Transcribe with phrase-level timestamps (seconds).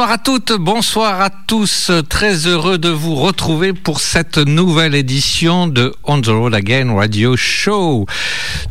[0.00, 1.90] Bonsoir à toutes, bonsoir à tous.
[2.08, 7.36] Très heureux de vous retrouver pour cette nouvelle édition de On the Road Again Radio
[7.36, 8.06] Show.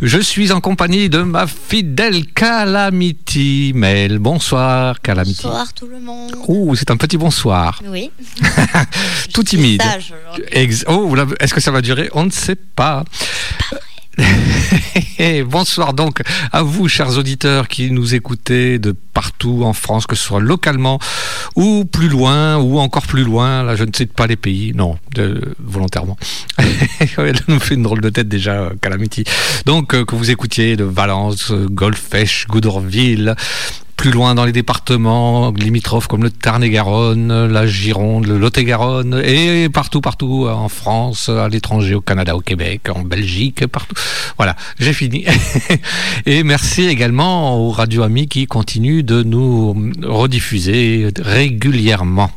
[0.01, 4.17] Je suis en compagnie de ma fidèle Calamity Mel.
[4.17, 5.43] Bonsoir Calamity.
[5.43, 6.35] Bonsoir tout le monde.
[6.47, 7.79] Oh, c'est un petit bonsoir.
[7.85, 8.09] Oui.
[9.31, 9.83] Tout timide.
[9.83, 10.15] Sage
[10.87, 12.09] oh, est-ce que ça va durer?
[12.13, 13.03] On ne sait pas.
[15.45, 20.23] Bonsoir donc à vous, chers auditeurs qui nous écoutez de partout en France, que ce
[20.23, 20.99] soit localement
[21.55, 23.63] ou plus loin ou encore plus loin.
[23.63, 24.97] Là, je ne cite pas les pays, non,
[25.59, 26.17] volontairement.
[27.17, 29.23] Elle nous fait une drôle de tête déjà, euh, Calamity.
[29.65, 33.35] Donc, euh, que vous écoutiez de Valence, euh, Golfech, Goudorville,
[33.99, 39.99] plus loin dans les départements limitrophes comme le Tarn-et-Garonne, la Gironde, le Lot-et-Garonne et partout,
[39.99, 43.95] partout euh, en France, à l'étranger, au Canada, au Québec, en Belgique, partout.
[44.37, 45.25] Voilà, j'ai fini.
[46.25, 52.31] et merci également aux radio amis qui continuent de nous rediffuser régulièrement.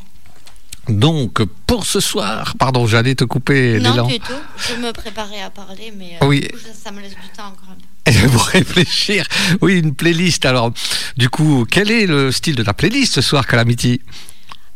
[0.89, 4.33] Donc, pour ce soir, pardon, j'allais te couper Non du tout.
[4.57, 6.41] Je me préparais à parler, mais euh, Oui.
[6.41, 7.92] du coup, ça, ça me laisse du temps encore un peu.
[8.31, 9.25] pour réfléchir.
[9.61, 10.45] Oui, une playlist.
[10.45, 10.71] Alors,
[11.17, 14.01] du coup, quel est le style de ta playlist ce soir, Calamity?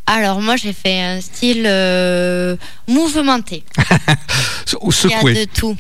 [0.09, 2.55] Alors moi j'ai fait un style euh,
[2.87, 3.65] mouvementé.
[4.81, 5.77] Ou Il y a secoué de tout.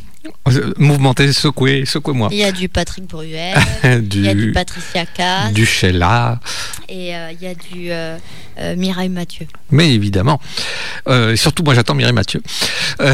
[0.77, 2.27] Mouvementé, secoué, secouez-moi.
[2.33, 6.41] Il y a du Patrick Bruel, il y a du du, Patricia Cass du Sheila,
[6.89, 8.17] et euh, il y a du euh,
[8.59, 9.47] euh, Mireille Mathieu.
[9.71, 10.39] mais évidemment.
[11.07, 12.41] Euh, et surtout, moi, j'attends Mireille Mathieu.
[13.01, 13.13] Euh,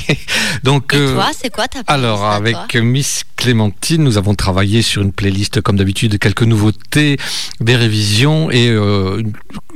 [0.62, 4.82] donc, Et euh, toi, c'est quoi ta playlist Alors, avec Miss Clémentine, nous avons travaillé
[4.82, 7.18] sur une playlist, comme d'habitude, quelques nouveautés,
[7.60, 8.76] des révisions, et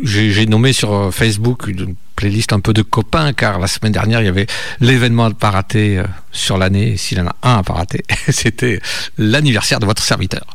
[0.02, 4.26] j'ai nommé sur Facebook une playlist un peu de copains, car la semaine dernière, il
[4.26, 4.46] y avait
[4.80, 6.02] l'événement à ne pas rater
[6.32, 8.80] sur l'année, s'il y en a un à pas rater, c'était
[9.18, 10.46] l'anniversaire de votre serviteur.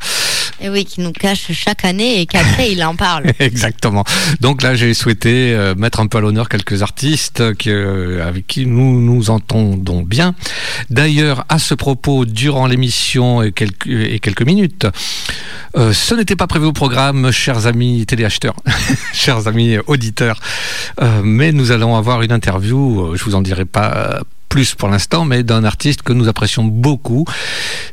[0.64, 3.32] Et oui, qui nous cache chaque année et qu'après il en parle.
[3.40, 4.04] Exactement.
[4.42, 8.68] Donc là, j'ai souhaité euh, mettre un peu à l'honneur quelques artistes euh, avec qui
[8.68, 10.36] nous nous entendons bien.
[10.92, 14.86] D'ailleurs, à ce propos, durant l'émission et quelques, minutes,
[15.78, 18.56] euh, ce n'était pas prévu au programme, chers amis téléacheteurs,
[19.14, 20.40] chers amis auditeurs,
[21.24, 24.22] mais nous allons avoir une interview, je vous en dirai pas
[24.52, 27.24] plus pour l'instant, mais d'un artiste que nous apprécions beaucoup.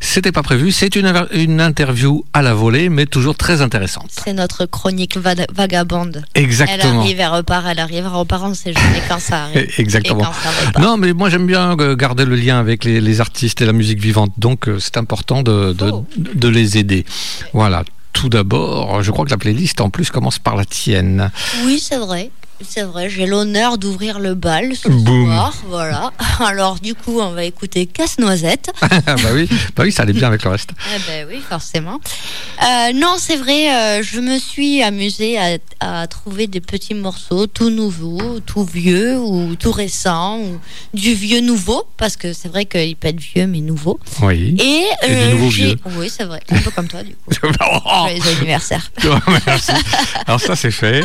[0.01, 4.11] C'était pas prévu, c'est une, une interview à la volée, mais toujours très intéressante.
[4.11, 6.25] C'est notre chronique va- vagabonde.
[6.35, 7.01] Elle Exactement.
[7.01, 9.71] arrive, elle repart, elle arrive, elle repart, on sait jamais quand ça arrive.
[9.79, 10.25] Exactement.
[10.25, 10.79] Ça repart.
[10.85, 13.73] Non, mais moi j'aime bien euh, garder le lien avec les, les artistes et la
[13.73, 16.05] musique vivante, donc euh, c'est important de, de, Oh.
[16.17, 17.07] de les aider.
[17.53, 17.85] Voilà.
[18.13, 21.31] Tout d'abord, je crois que la playlist en plus commence par la tienne.
[21.65, 22.31] Oui, c'est vrai.
[22.61, 25.27] C'est vrai, j'ai l'honneur d'ouvrir le bal ce Boum.
[25.27, 25.55] soir.
[25.69, 26.13] Voilà.
[26.41, 28.71] Alors, du coup, on va écouter Casse-Noisette.
[29.07, 30.71] Ah bah oui, bah oui, ça allait bien avec le reste.
[30.95, 31.99] Eh ben oui, forcément.
[32.63, 35.57] Euh, non, c'est vrai, euh, je me suis amusée à,
[36.03, 40.59] à trouver des petits morceaux tout nouveaux, tout vieux ou tout récents, ou
[40.95, 43.99] du vieux nouveau, parce que c'est vrai qu'il peut être vieux mais nouveau.
[44.23, 44.57] Oui.
[44.61, 45.77] Et, Et du nouveau j'ai- vieux.
[45.97, 47.31] Oui, c'est vrai, un peu comme toi, du coup.
[47.61, 48.91] Oh, Joyeux anniversaire.
[49.47, 49.73] merci.
[50.27, 51.03] Alors ça c'est fait.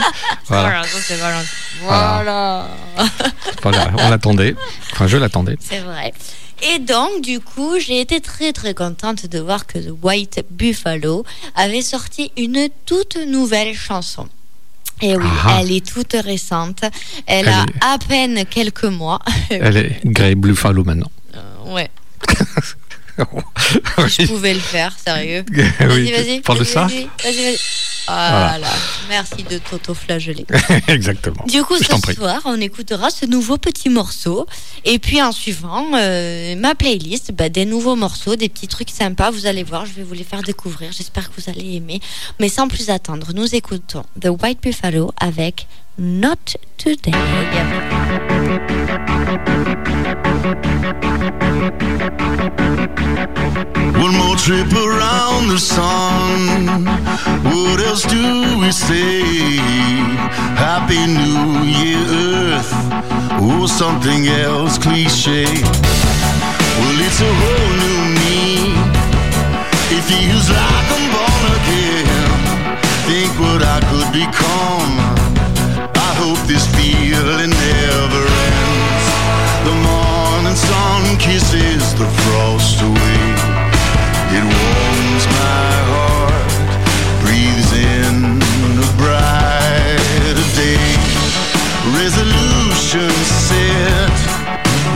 [0.48, 0.64] Voilà.
[0.70, 1.16] Voilà, ça,
[1.82, 2.68] voilà.
[3.66, 4.56] On l'attendait.
[4.92, 5.58] Enfin, je l'attendais.
[5.60, 6.14] C'est vrai.
[6.74, 11.26] Et donc, du coup, j'ai été très très contente de voir que The White Buffalo
[11.56, 14.28] avait sorti une toute nouvelle chanson.
[15.02, 15.58] Et oui, Ah.
[15.60, 16.82] elle est toute récente.
[17.26, 19.20] Elle, Elle a est- à peine quelques mois.
[19.50, 21.12] Elle est Grey Buffalo maintenant.
[21.36, 21.90] Euh, ouais,
[23.18, 24.10] oui.
[24.10, 25.46] je pouvais le faire, sérieux.
[25.80, 26.42] Vas-y, vas-y.
[26.42, 27.44] Parle de ça Vas-y, vas-y.
[27.44, 27.58] vas-y.
[28.08, 28.68] Voilà.
[29.10, 30.46] Merci de t'auto-flageller.
[30.88, 31.46] Exactement.
[31.48, 34.46] Du coup, Je ce soir, on écoutera ce nouveau petit morceau.
[34.84, 39.32] Et puis, en suivant, euh, ma playlist, bah, des nouveaux morceaux, des petits trucs sympas.
[39.32, 40.92] Vous allez voir, je vais vous les faire découvrir.
[40.92, 42.02] J'espère que vous allez aimer.
[42.40, 45.68] Mais sans plus attendre, nous écoutons The White Buffalo avec
[45.98, 47.12] Not Today.
[54.44, 56.84] Trip around the sun.
[57.48, 59.24] What else do we say?
[60.60, 62.74] Happy New Year, Earth.
[63.40, 65.46] Or something else cliche.
[65.46, 68.76] Well, it's a whole new me.
[69.96, 72.36] It feels like I'm born again.
[73.08, 74.94] Think what I could become.
[75.96, 79.08] I hope this feeling never ends.
[79.68, 83.43] The morning sun kisses the frost away.
[92.04, 94.10] Resolution set,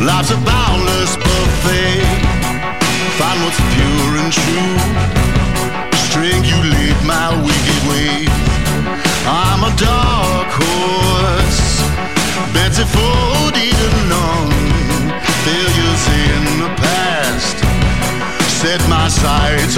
[0.01, 2.36] life's a boundless buffet.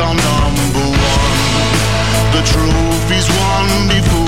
[0.01, 1.71] I'm number one.
[2.31, 4.18] The trophy's won before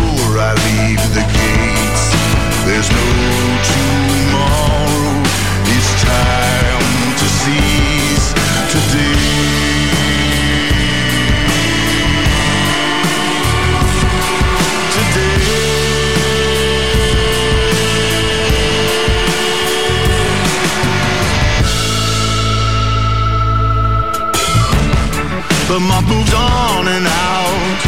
[25.72, 27.80] The month moves on and out.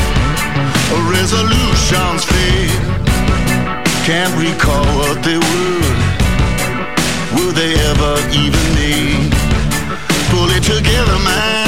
[1.12, 2.72] Resolutions fade.
[4.08, 5.92] Can't recall what they were.
[7.36, 9.36] Were they ever even made?
[10.32, 11.68] Pull it together, man.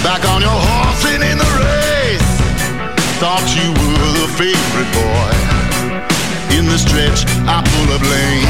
[0.00, 2.32] Back on your horse and in the race.
[3.20, 5.32] Thought you were the favorite boy.
[6.56, 8.48] In the stretch, I pull a lane.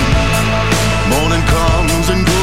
[1.11, 2.38] Morning comes and goes,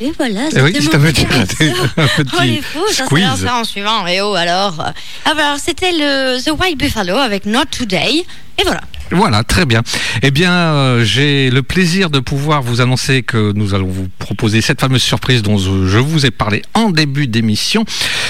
[0.00, 1.64] Et voilà, Eh oui, c'était c'est mon un petit, petit
[1.96, 2.06] un
[2.38, 3.24] Oh les petit fous, ça squeeze.
[3.26, 4.06] lancé en suivant.
[4.06, 4.80] Et oh alors.
[4.80, 4.90] euh,
[5.30, 8.24] Alors c'était le The White Buffalo avec Not Today.
[8.58, 8.80] Et voilà.
[9.10, 9.82] Voilà, très bien.
[10.22, 14.60] Eh bien, euh, j'ai le plaisir de pouvoir vous annoncer que nous allons vous proposer
[14.60, 17.86] cette fameuse surprise dont je vous ai parlé en début d'émission.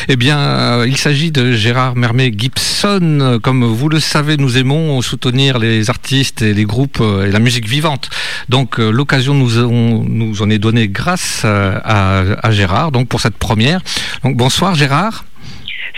[0.08, 3.40] Eh bien, euh, il s'agit de Gérard Mermet Gibson.
[3.42, 7.40] Comme vous le savez, nous aimons soutenir les artistes et les groupes euh, et la
[7.40, 8.08] musique vivante.
[8.48, 12.92] Donc, l'occasion nous, en est donnée grâce à, Gérard.
[12.92, 13.80] Donc, pour cette première.
[14.22, 15.24] Bonsoir Gérard.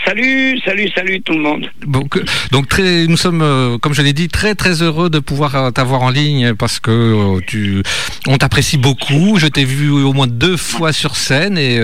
[0.05, 1.69] Salut, salut, salut tout le monde.
[1.85, 5.19] Donc, euh, donc très, nous sommes, euh, comme je l'ai dit, très très heureux de
[5.19, 7.83] pouvoir euh, t'avoir en ligne parce que tu,
[8.27, 9.37] on t'apprécie beaucoup.
[9.37, 11.79] Je t'ai vu au moins deux fois sur scène et,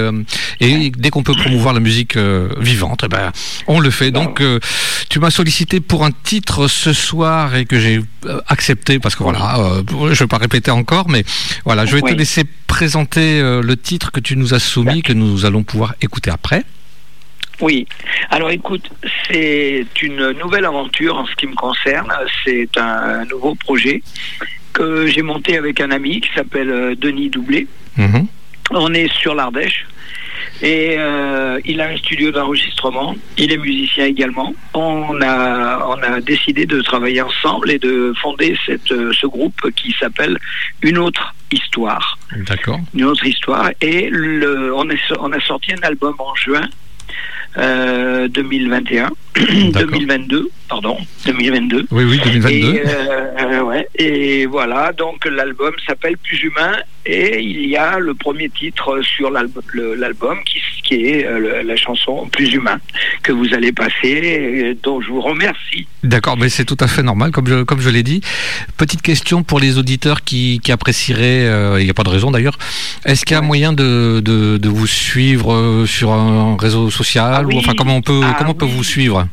[0.59, 2.17] et dès qu'on peut promouvoir la musique
[2.59, 3.31] vivante, eh ben,
[3.67, 4.11] on le fait.
[4.11, 4.41] Donc,
[5.09, 8.01] tu m'as sollicité pour un titre ce soir et que j'ai
[8.47, 11.23] accepté parce que voilà, je vais pas répéter encore, mais
[11.65, 15.45] voilà, je vais te laisser présenter le titre que tu nous as soumis, que nous
[15.45, 16.63] allons pouvoir écouter après.
[17.61, 17.87] Oui.
[18.29, 18.89] Alors écoute,
[19.29, 22.11] c'est une nouvelle aventure en ce qui me concerne.
[22.45, 24.01] C'est un nouveau projet
[24.73, 27.67] que j'ai monté avec un ami qui s'appelle euh, Denis Doublé.
[27.97, 28.27] Mhm.
[28.71, 29.87] On est sur l'Ardèche.
[30.61, 33.15] Et euh, il a un studio d'enregistrement.
[33.37, 34.53] Il est musicien également.
[34.73, 39.71] On a, on a décidé de travailler ensemble et de fonder cette, euh, ce groupe
[39.75, 40.37] qui s'appelle
[40.81, 42.17] Une autre histoire.
[42.45, 42.79] D'accord.
[42.93, 43.71] une autre histoire.
[43.81, 46.67] Et le, on, a, on a sorti un album en juin
[47.57, 49.17] 2021, D'accord.
[49.73, 51.87] 2022, pardon, 2022.
[51.91, 52.73] Oui, oui, 2022.
[52.75, 56.73] Et, euh, ouais, et voilà, donc l'album s'appelle Plus humain
[57.05, 62.27] et il y a le premier titre sur l'album, qui, qui est euh, la chanson
[62.31, 62.79] Plus humain
[63.23, 65.87] que vous allez passer, et dont je vous remercie.
[66.03, 68.21] D'accord, mais c'est tout à fait normal, comme je, comme je l'ai dit.
[68.77, 72.31] Petite question pour les auditeurs qui, qui apprécieraient, euh, il n'y a pas de raison
[72.31, 72.57] d'ailleurs,
[73.05, 77.33] est-ce qu'il y a moyen de, de, de vous suivre euh, sur un réseau social
[77.33, 78.71] Ah ou enfin comment on peut, Ah comment on peut oui.
[78.75, 79.26] vous suivre?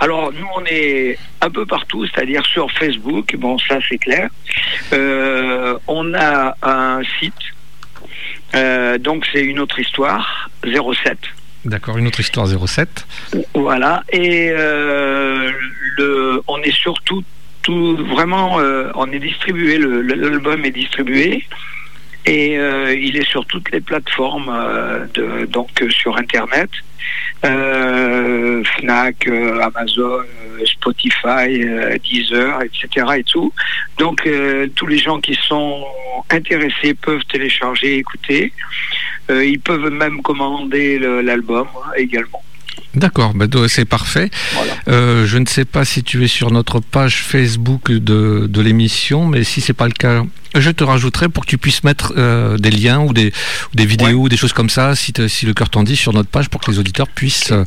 [0.00, 4.28] Alors, nous, on est un peu partout, c'est-à-dire sur Facebook, bon, ça c'est clair.
[4.92, 7.32] Euh, on a un site,
[8.54, 11.18] euh, donc c'est une autre histoire, 07.
[11.64, 13.06] D'accord, une autre histoire 07.
[13.54, 15.50] Voilà, et euh,
[15.96, 17.24] le, on est sur tout-
[17.62, 18.56] tout vraiment,
[18.94, 21.44] on est distribué, l'album est distribué.
[22.28, 26.68] Et euh, il est sur toutes les plateformes, euh, de, donc euh, sur Internet,
[27.42, 29.26] Fnac,
[29.62, 30.20] Amazon,
[30.66, 31.64] Spotify,
[32.04, 33.06] Deezer, etc.
[33.16, 33.50] Et tout.
[33.96, 34.28] Donc
[34.74, 35.84] tous les gens qui sont
[36.28, 38.52] intéressés peuvent télécharger, écouter.
[39.30, 42.42] Ils peuvent même commander l'album hein, également.
[42.94, 44.30] D'accord, bah, c'est parfait.
[44.54, 44.72] Voilà.
[44.88, 49.26] Euh, je ne sais pas si tu es sur notre page Facebook de, de l'émission,
[49.26, 50.24] mais si c'est pas le cas,
[50.54, 53.28] je te rajouterai pour que tu puisses mettre euh, des liens ou des,
[53.72, 55.12] ou des vidéos ou des choses comme ça, si,
[55.44, 57.64] le cœur t'en dit, sur notre page pour que les auditeurs puissent euh,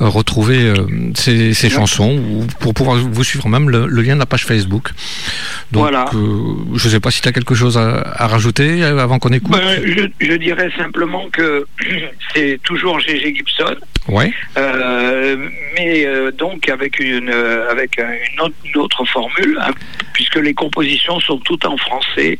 [0.00, 1.74] retrouver euh, ces, ces Ouais.
[1.74, 4.90] chansons ou pour pouvoir vous suivre même le, le lien de la page Facebook.
[5.72, 6.06] Donc, Voilà.
[6.12, 6.18] je
[6.86, 9.52] ne sais pas si tu as quelque chose à, à rajouter avant qu'on écoute.
[9.52, 11.66] Ben, je, je dirais simplement que
[12.34, 13.76] c'est toujours GG Gibson,
[14.08, 14.32] Ouais.
[15.76, 17.30] mais donc avec une
[17.70, 19.70] avec un- une autre, une autre formule, hein,
[20.12, 22.31] puisque les compositions sont toutes en français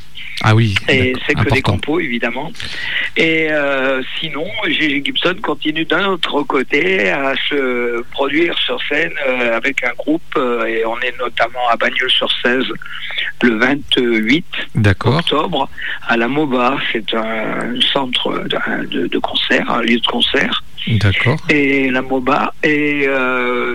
[0.45, 0.75] Ah oui.
[0.89, 2.51] et c'est que des compos évidemment.
[3.17, 9.57] Et euh, sinon, GG Gibson continue d'un autre côté à se produire sur scène euh,
[9.57, 12.67] avec un groupe euh, et on est notamment à Bagnols-sur-Cèze
[13.43, 14.45] le 28
[14.75, 15.17] D'accord.
[15.19, 15.69] octobre
[16.09, 16.77] à la MOBA.
[16.93, 18.45] C'est un centre
[18.89, 20.65] de, de- concert, un lieu de concert.
[20.89, 21.37] D'accord.
[21.49, 22.55] Et la MOBA.
[22.65, 23.07] Et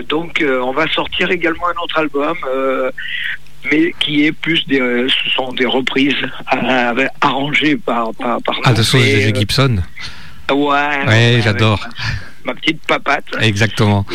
[0.08, 2.36] donc, on va sortir également un autre album.
[3.70, 6.14] Mais qui est plus des, euh, ce sont des reprises
[7.20, 9.82] arrangées par par, par Ah, de sauce euh, Gibson.
[10.50, 11.80] ouais, Ouais, j'adore.
[12.44, 14.06] ma, ma petite papate Exactement.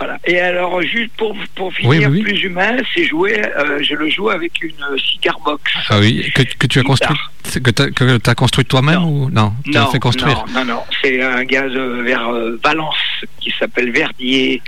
[0.00, 0.18] Voilà.
[0.24, 2.22] Et alors juste pour pour finir oui, oui.
[2.22, 5.62] plus humain c'est jouer euh, je le joue avec une cigar box.
[5.90, 7.16] Ah oui, que, que tu as construit,
[7.62, 9.52] que tu as, construit toi-même ou non?
[9.64, 10.42] Tu l'as fait construire?
[10.54, 10.82] Non, non, non.
[11.02, 12.96] C'est un gars de- vers euh, Valence
[13.40, 14.62] qui s'appelle Verdier,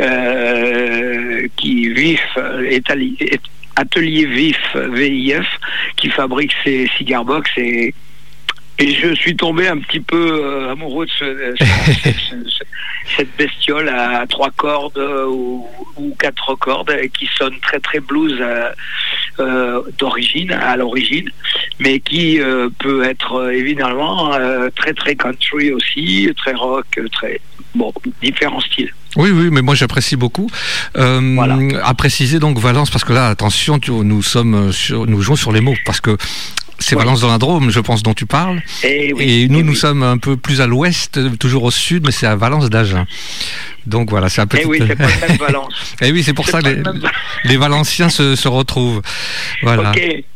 [0.00, 2.78] euh, qui vif, euh,
[3.76, 5.46] atelier vif VIF,
[5.96, 7.92] qui fabrique ces cigar box et
[8.78, 12.64] et je suis tombé un petit peu euh, amoureux de ce- ce- ce- ce-
[13.16, 15.66] cette bestiole à trois cordes euh, ou,
[15.96, 18.70] ou quatre cordes et qui sonne très très blues euh,
[19.38, 21.30] euh, d'origine à l'origine
[21.78, 27.08] mais qui euh, peut être euh, évidemment euh, très très country aussi, très rock, euh,
[27.08, 27.40] très
[27.74, 27.92] bon
[28.22, 28.92] différents styles.
[29.16, 30.50] Oui, oui, mais moi j'apprécie beaucoup.
[30.96, 31.56] Euh, Voilà.
[31.84, 35.52] À préciser donc Valence, parce que là, attention, tu- nous sommes sur, nous jouons sur
[35.52, 36.16] les mots, parce que
[36.78, 36.96] c'est.
[36.96, 38.62] Valence dans la Drôme, je pense, dont tu parles.
[38.84, 39.76] Et, oui, et nous, eh nous oui.
[39.78, 43.06] sommes un peu plus à l'ouest, toujours au sud, mais c'est à Valence d'Agen.
[43.86, 44.62] Donc voilà, c'est un petit.
[44.64, 45.74] Eh oui, c'est pas le même Valence.
[46.02, 47.02] Eh oui, c'est pour ça que les, le même-
[47.44, 49.00] les Valenciens se, se retrouvent.
[49.62, 49.92] Voilà.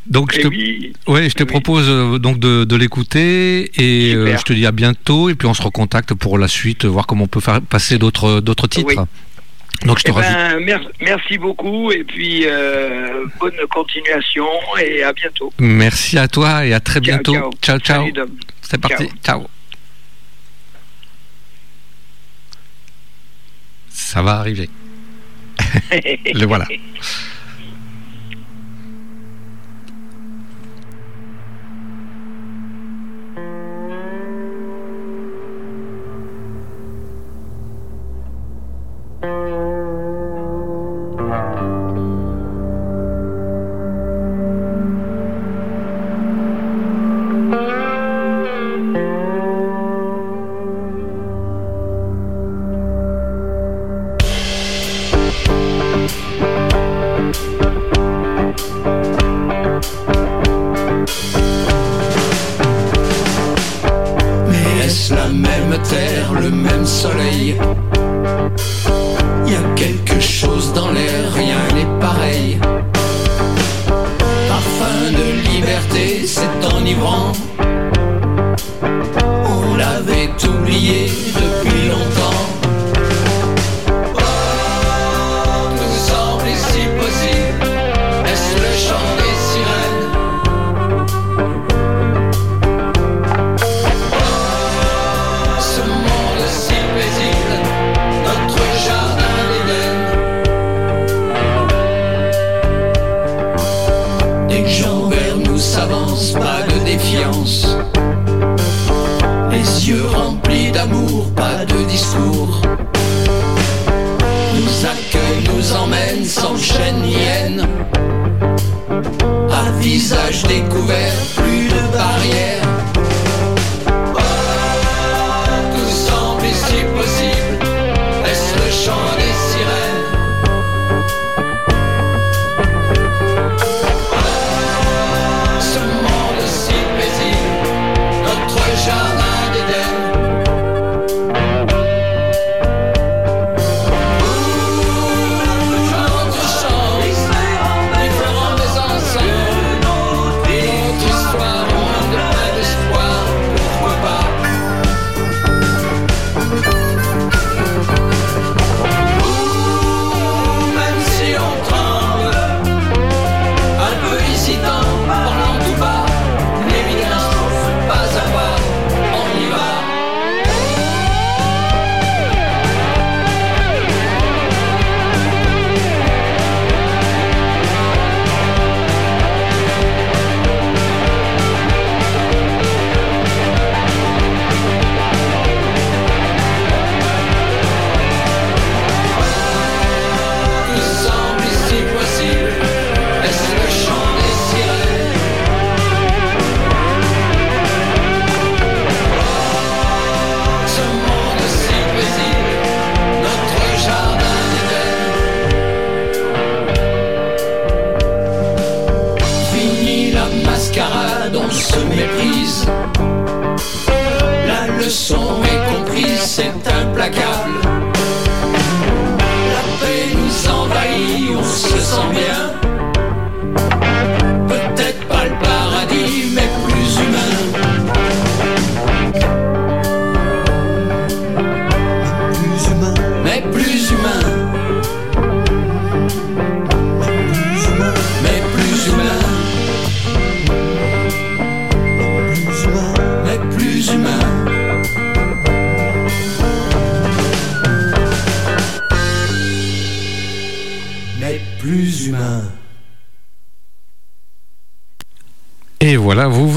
[0.07, 0.93] Donc je Eh te, oui.
[1.09, 4.73] ouais, je te propose euh, donc de, de l'écouter et euh, je te dis à
[4.73, 7.99] bientôt et puis on se recontacte pour la suite, voir comment on peut faire passer
[7.99, 9.07] d'autres d'autres titres.
[9.83, 9.89] Oui.
[9.89, 14.47] Donc je te Eh ben, mer- merci beaucoup et puis euh, bonne continuation
[14.81, 15.53] et à bientôt.
[15.59, 17.51] Merci à toi et à très Ciao, bientôt.
[17.63, 17.79] ciao.
[17.79, 18.05] ciao.
[18.63, 19.09] C'est parti.
[19.25, 19.47] Ciao.
[23.89, 24.69] Ça va arriver.
[26.35, 26.67] Le voilà.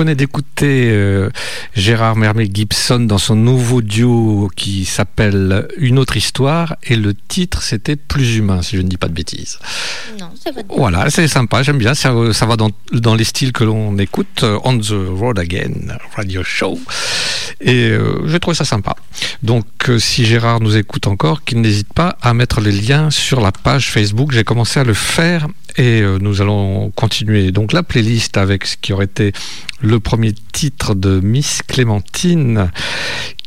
[0.04, 1.30] Venez d'écouter euh,
[1.84, 7.62] Gérard Mermet Gibson dans son nouveau duo qui s'appelle Une autre histoire et le titre
[7.62, 9.60] c'était Plus humain si je ne dis pas de bêtises.
[10.18, 13.52] Non, c'est pas Voilà, c'est sympa, j'aime bien, ça, ça va dans, dans les styles
[13.52, 16.80] que l'on écoute, euh, On the Road Again, Radio Show.
[17.60, 18.96] Et euh, j'ai trouvé ça sympa.
[19.42, 23.42] Donc euh, si Gérard nous écoute encore, qu'il n'hésite pas à mettre les liens sur
[23.42, 24.32] la page Facebook.
[24.32, 27.52] J'ai commencé à le faire et euh, nous allons continuer.
[27.52, 29.34] Donc la playlist avec ce qui aurait été
[29.82, 32.70] le premier titre de Miss Clémentine,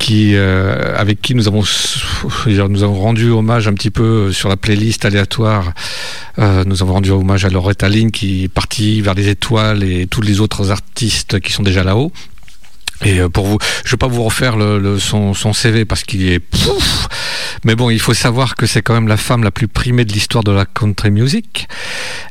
[0.00, 1.62] qui, euh, avec qui nous avons,
[2.92, 5.72] rendu hommage un petit peu sur la playlist aléatoire.
[6.40, 10.08] Euh, nous avons rendu hommage à Loretta Lynn qui est partie vers les étoiles et
[10.08, 12.10] tous les autres artistes qui sont déjà là-haut.
[13.04, 14.56] Et euh, pour vous, je vais pas vous refaire
[14.98, 17.08] son, CV parce qu'il est pouf.
[17.64, 20.12] Mais bon, il faut savoir que c'est quand même la femme la plus primée de
[20.12, 21.68] l'histoire de la country music.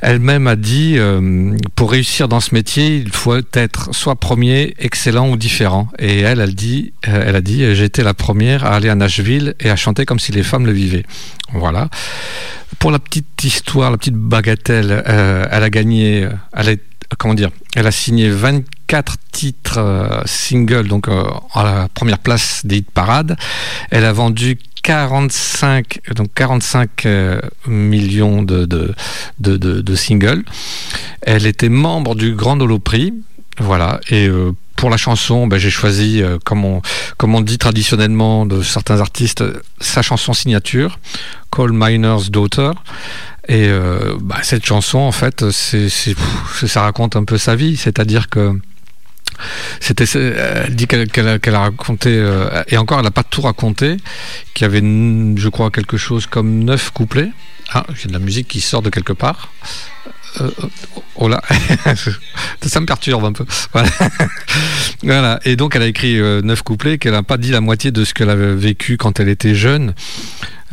[0.01, 5.29] Elle-même a dit, euh, pour réussir dans ce métier, il faut être soit premier, excellent
[5.29, 5.87] ou différent.
[5.99, 9.55] Et elle, elle dit, euh, elle a dit, été la première à aller à Nashville
[9.59, 11.05] et à chanter comme si les femmes le vivaient.
[11.53, 11.89] Voilà.
[12.79, 16.73] Pour la petite histoire, la petite bagatelle, elle a gagné, elle a,
[17.17, 22.65] comment dire, elle a signé 24 titres euh, singles, donc euh, à la première place
[22.65, 23.35] des hit parades.
[23.91, 28.93] Elle a vendu 45, donc 45 euh, millions de,
[29.95, 30.43] singles.
[31.21, 33.13] Elle était membre du Grand Holoprix.
[33.57, 34.01] Voilà.
[34.09, 34.29] Et
[34.75, 36.81] pour la chanson, ben, j'ai choisi, comme, on,
[37.17, 39.45] comme on dit traditionnellement de certains artistes,
[39.79, 40.99] sa chanson signature,
[41.51, 42.71] Coal Miner's Daughter.
[43.47, 47.77] Et euh, bah, cette chanson, en fait, ça raconte un peu sa vie.
[47.77, 48.59] C'est-à-dire que
[49.79, 53.97] c'était, elle dit qu'elle, a, raconté, euh, et encore, elle n'a pas tout raconté,
[54.53, 57.31] qu'il y avait, je crois, quelque chose comme neuf couplets.
[57.71, 59.51] Ah, j'ai de la musique qui sort de quelque part.
[60.41, 60.49] Euh,
[61.15, 61.41] oh là,
[62.61, 63.45] ça me perturbe un peu.
[65.03, 65.39] Voilà.
[65.45, 68.03] Et donc, elle a écrit euh, neuf couplets, qu'elle n'a pas dit la moitié de
[68.03, 69.93] ce qu'elle avait vécu quand elle était jeune.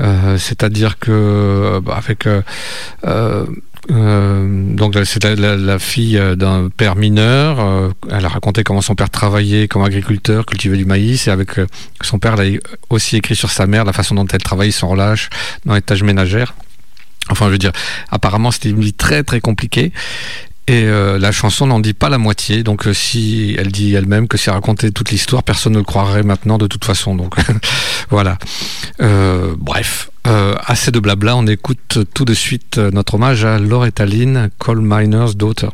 [0.01, 2.27] Euh, C'est-à-dire que, bah, avec.
[3.89, 7.93] donc c'est la, fille d'un père mineur.
[8.11, 11.61] elle a raconté comment son père travaillait comme agriculteur, cultivait du maïs, et avec
[12.01, 14.89] son père, elle a aussi écrit sur sa mère la façon dont elle travaillait sans
[14.89, 15.29] relâche
[15.67, 16.55] dans les tâches ménagères.
[17.31, 17.73] Enfin, je veux dire,
[18.11, 19.93] apparemment, c'était une vie très très compliquée.
[20.69, 24.29] Et euh, la chanson n'en dit pas la moitié, donc euh, si elle dit elle-même
[24.29, 27.17] que elle racontait toute l'histoire, personne ne le croirait maintenant de toute façon.
[27.17, 27.35] Donc
[28.11, 28.39] voilà.
[29.01, 34.51] Euh, bref, assez de blabla, on écoute tout de suite notre hommage à Loretta Lynn,
[34.59, 35.69] Coal Miner's Daughter.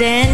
[0.00, 0.29] then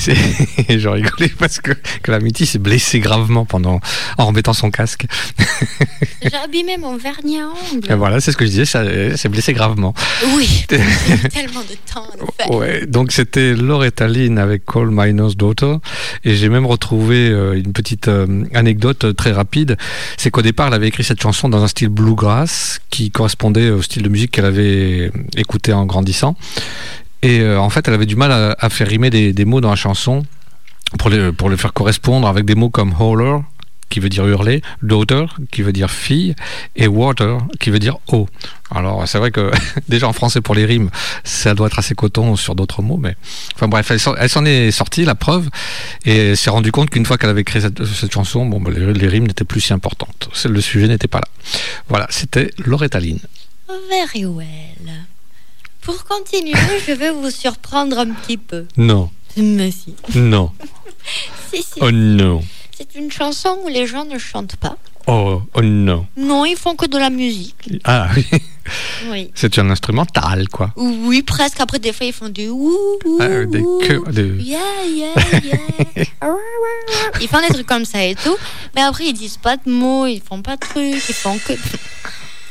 [0.00, 3.80] Et, c'est- et je rigolais parce que, que la Mitty s'est blessée gravement pendant,
[4.16, 5.04] en remettant son casque.
[6.22, 7.94] J'ai abîmé mon vernis à Et ongles.
[7.94, 8.82] voilà, c'est ce que je disais, ça
[9.16, 9.94] s'est blessée gravement.
[10.36, 12.54] Oui, tellement de temps.
[12.56, 15.76] Ouais, donc c'était Loretta Lynn avec Coal Miner's Daughter.
[16.24, 19.76] Et j'ai même retrouvé euh, une petite euh, anecdote très rapide.
[20.16, 23.82] C'est qu'au départ, elle avait écrit cette chanson dans un style bluegrass qui correspondait au
[23.82, 26.36] style de musique qu'elle avait écouté en grandissant.
[27.22, 29.76] Et euh, en fait, elle avait du mal à, faire rimer des, mots dans la
[29.76, 30.24] chanson
[30.98, 33.38] pour les, faire correspondre avec des mots comme holler,
[33.90, 36.34] qui veut dire hurler, daughter, qui veut dire fille,
[36.76, 38.28] et water, qui veut dire eau.
[38.70, 39.50] Alors, c'est vrai que
[39.88, 40.90] déjà en français pour les rimes,
[41.24, 43.16] ça doit être assez coton sur d'autres mots, mais
[43.56, 45.50] enfin bref, elle s'en- est sortie, la preuve,
[46.06, 49.08] et s'est rendue compte qu'une fois qu'elle avait créé cette, chanson, bon, bah, les, les
[49.08, 50.30] rimes n'étaient plus si importantes.
[50.48, 51.28] Le sujet n'était pas là.
[51.88, 53.18] Voilà, c'était Loretta Lynn.
[53.90, 54.99] Very well.
[55.90, 56.52] Pour continuer,
[56.86, 58.64] je vais vous surprendre un petit peu.
[58.76, 59.94] Non, Mais si.
[60.14, 60.52] non,
[61.52, 61.80] Si, si.
[61.80, 62.42] oh non,
[62.76, 64.76] C'est une chanson où les gens ne chantent pas.
[65.08, 66.06] oh, oh non.
[66.16, 67.56] Non, ils font que de la musique.
[67.82, 68.24] Ah oui,
[69.10, 69.30] Oui.
[69.34, 70.70] c'est un instrumental, quoi.
[70.76, 71.58] Oui, presque.
[71.58, 76.04] Après, des fois, ils font du ouh, ouh, Ah, des chœurs, des- Yeah, yeah, yeah.
[77.20, 78.36] ils font des trucs comme ça et tout.
[78.76, 81.54] Mais après, ils disent pas de mots, ils font pas de trucs, ils font que.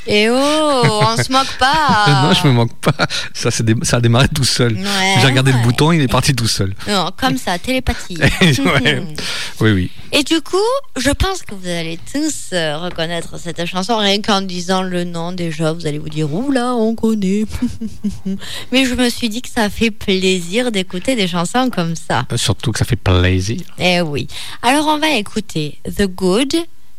[0.08, 2.06] Et oh, on se moque pas.
[2.24, 2.94] Non, je me manque pas.
[3.34, 4.74] Ça, dé- ça a démarré tout seul.
[4.74, 6.74] Ouais, J'ai regardé le bouton, il est parti tout seul.
[6.88, 8.18] Non, comme ça, télépathie.
[8.60, 9.04] Ouais.
[9.62, 9.92] Oui, oui.
[10.12, 10.58] Et du coup,
[10.98, 13.98] je pense que vous allez tous euh, reconnaître cette chanson.
[13.98, 17.44] Rien qu'en disant le nom, déjà, vous allez vous dire Ouh là, on connaît.
[18.72, 22.26] Mais je me suis dit que ça fait plaisir d'écouter des chansons comme ça.
[22.32, 23.62] Euh, Surtout que ça fait plaisir.
[23.78, 24.28] Eh oui.
[24.62, 26.56] Alors, on va écouter The Good,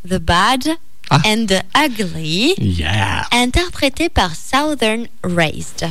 [0.08, 0.68] The Bad
[1.10, 1.20] Ah.
[1.24, 3.24] and The Ugly, Yeah.
[3.32, 5.86] interprété par Southern Raised.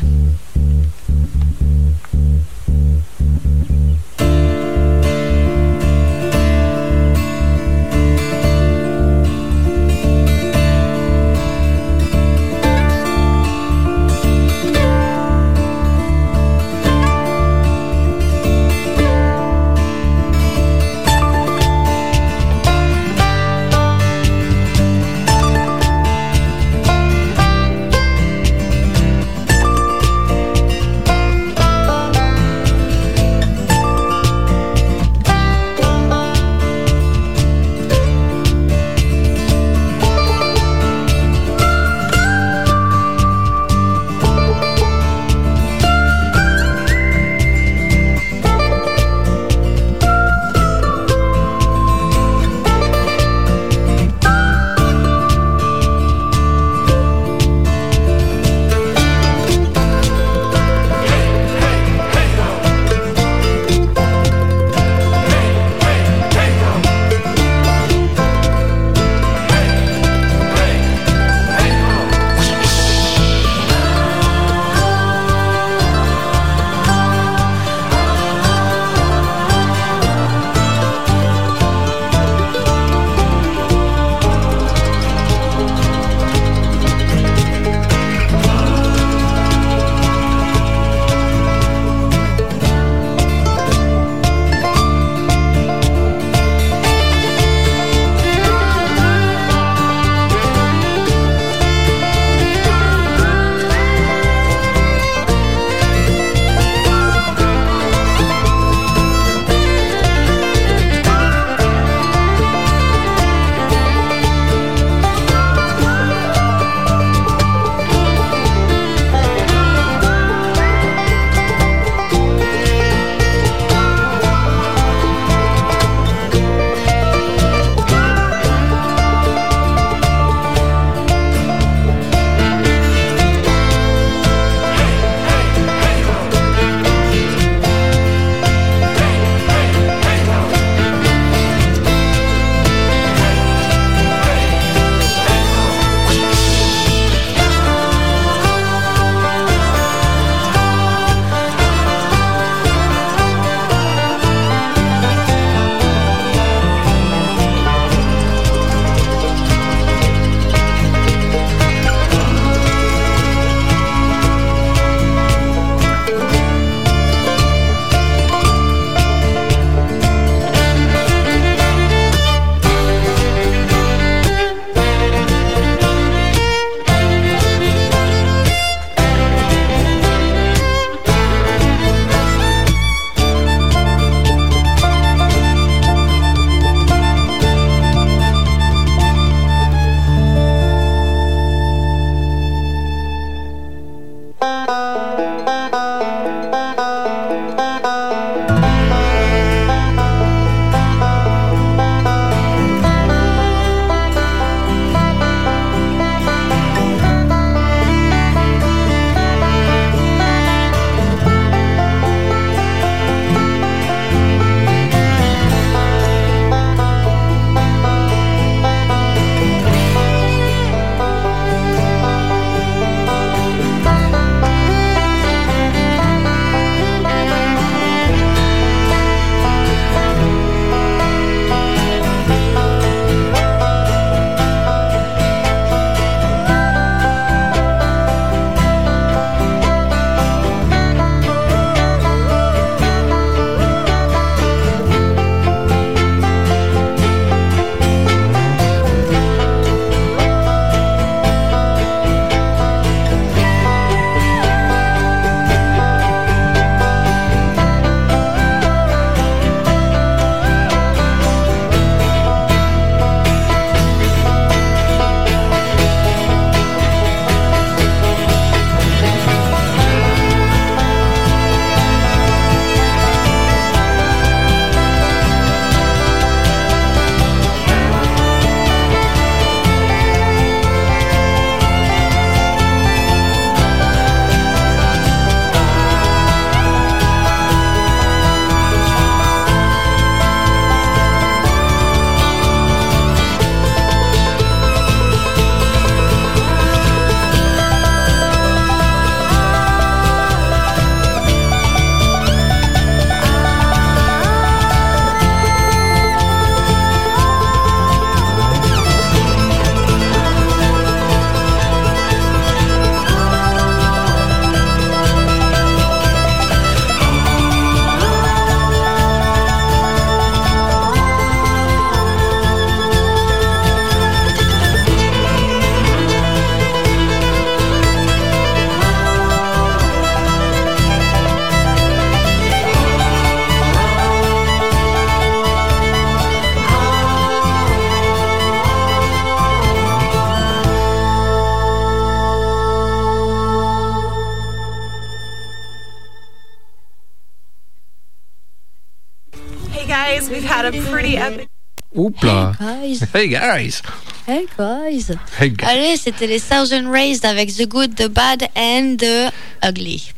[352.10, 352.54] Oups là.
[352.60, 353.82] Guys, Hey guys.
[354.30, 355.12] Hey guys.
[355.39, 355.65] Hey guys.
[355.68, 359.32] Allez, c'était les Thousand Rays avec The Good, The Bad and The
[359.68, 360.13] Ugly.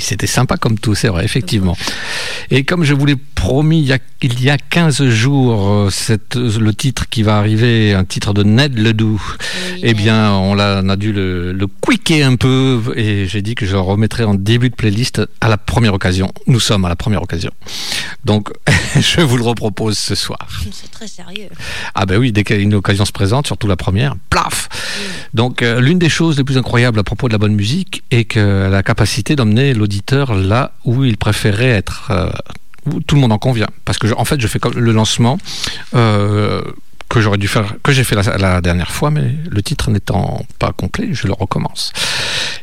[0.00, 1.76] C'était sympa comme tout, c'est vrai, effectivement.
[2.50, 5.90] Et comme je vous l'ai promis il y a, il y a 15 jours, euh,
[5.90, 9.20] cette- le titre qui va arriver, un titre de Ned Ledoux,
[9.82, 13.54] eh bien, on a, on a dû le, le quicker un peu et j'ai dit
[13.54, 16.32] que je le remettrai en début de playlist à la première occasion.
[16.46, 17.50] Nous sommes à la première occasion.
[18.24, 18.48] Donc,
[19.00, 20.48] je vous le repropose ce soir.
[20.72, 21.48] C'est très sérieux.
[21.94, 24.68] Ah ben oui, dès qu'une occasion se présente, surtout la première, plaf
[25.34, 28.24] Donc euh, l'une des choses les plus incroyables à propos de la bonne musique est
[28.24, 32.08] qu'elle a la capacité d'emmener l'auditeur là où il préférait être.
[32.10, 32.30] euh,
[33.06, 33.68] tout le monde en convient.
[33.84, 35.38] Parce que en fait, je fais comme le lancement
[35.94, 36.62] euh,
[37.12, 40.72] que j'aurais dû faire, que j'ai fait la, dernière fois, mais le titre n'étant pas
[40.72, 41.92] complet, je le recommence.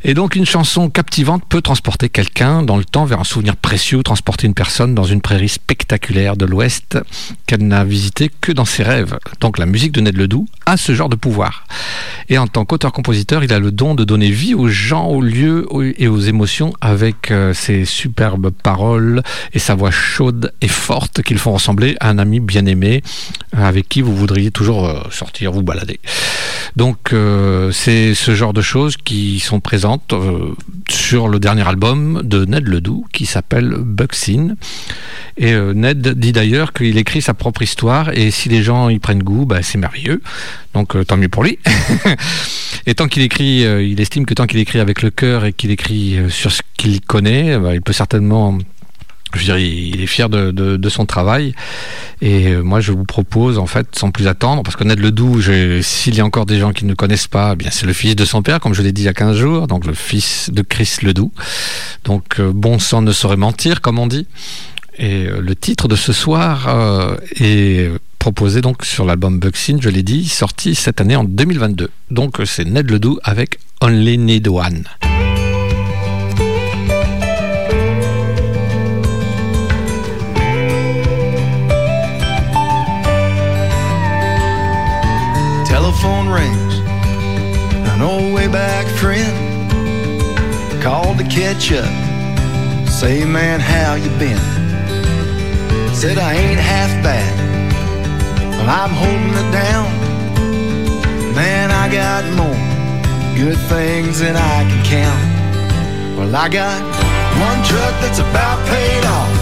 [0.04, 4.02] Et donc une chanson captivante peut transporter quelqu'un dans le temps vers un souvenir précieux
[4.02, 6.98] transporter une personne dans une prairie spectaculaire de l'Ouest
[7.46, 9.20] qu'elle n'a visité que dans ses rêves.
[9.40, 11.66] Donc la musique de Ned Ledoux a ce genre de pouvoir.
[12.30, 15.68] Et en tant qu'auteur-compositeur, il a le don de donner vie aux gens, aux lieux
[15.98, 19.22] et aux émotions avec euh, ses superbes paroles
[19.54, 23.04] et sa voix chaude et forte qui le font ressembler à un ami bien-aimé
[23.58, 26.00] euh, avec qui vous voudriez toujours euh, sortir, vous balader.
[26.76, 30.56] Donc euh, c'est ce genre de choses qui sont présentes euh,
[30.90, 34.56] sur le dernier album de Ned Ledoux qui s'appelle Bucksin.
[35.38, 39.24] Et Ned dit d'ailleurs qu'il écrit sa propre histoire et si les gens y prennent
[39.24, 40.22] goût, bah, c'est merveilleux.
[40.74, 41.60] Donc tant mieux pour lui.
[42.86, 45.72] et tant qu'il écrit, il estime que tant qu'il écrit avec le cœur et qu'il
[45.72, 48.58] écrit sur ce qu'il connaît, bah, il peut certainement
[49.36, 51.54] je veux il est fier de, de- son travail.
[52.22, 55.40] Et euh, moi, je vous propose, en fait, sans plus attendre, parce que Ned Ledoux,
[55.82, 58.16] s'il y a encore des gens qui ne connaissent pas, eh bien, c'est le fils
[58.16, 60.50] de son père, comme je l'ai dit il y a 15 jours, donc le fils
[60.52, 61.32] de Chris Ledoux.
[62.06, 64.26] Donc, euh, bon sang ne saurait mentir, comme on dit.
[64.98, 66.68] Et euh, le titre de ce soir
[67.40, 71.90] est proposé donc sur l'album Bucksin, je l'ai dit, sorti cette année en 2022.
[72.12, 74.84] Donc, c'est Ned Ledoux avec Only Need One.
[88.00, 89.36] An old way back friend
[90.82, 91.92] called to catch up.
[92.88, 94.40] Say, man, how you been?
[95.94, 97.36] Said I ain't half bad,
[98.56, 99.92] but I'm holding it down.
[101.36, 102.64] Man, I got more
[103.36, 106.18] good things than I can count.
[106.18, 106.80] Well, I got
[107.36, 109.36] one truck that's about paid off,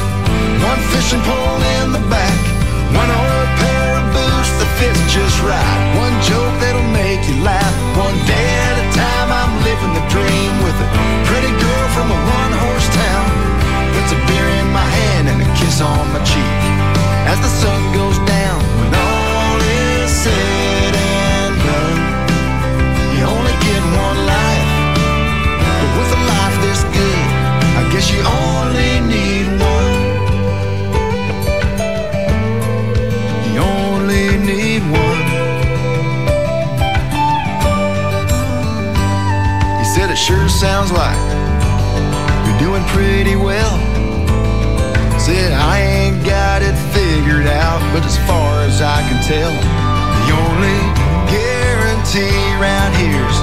[0.65, 2.41] one fishing pole in the back,
[2.89, 7.75] one old pair of boots that fits just right, one joke that'll make you laugh.
[7.95, 10.89] One day at a time, I'm living the dream with a
[11.29, 13.27] pretty girl from a one-horse town.
[13.95, 16.61] Puts a beer in my hand and a kiss on my cheek
[17.31, 18.59] as the sun goes down.
[18.79, 22.01] When all is said and done,
[23.15, 24.67] you only get one life.
[25.79, 27.27] But with a life this good,
[27.79, 29.26] I guess you only need
[40.57, 41.13] sounds like
[42.49, 43.77] you're doing pretty well.
[45.21, 50.33] Said I ain't got it figured out, but as far as I can tell, the
[50.33, 50.81] only
[51.29, 53.37] guarantee around here's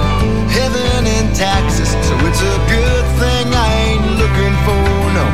[0.51, 1.95] heaven in Texas.
[2.03, 4.83] So it's a good thing I ain't looking for
[5.15, 5.25] no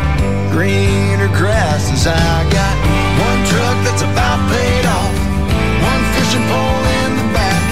[0.53, 2.05] greener grasses.
[2.05, 2.75] I got
[3.25, 5.17] one truck that's about paid off,
[5.81, 7.63] one fishing pole in the back,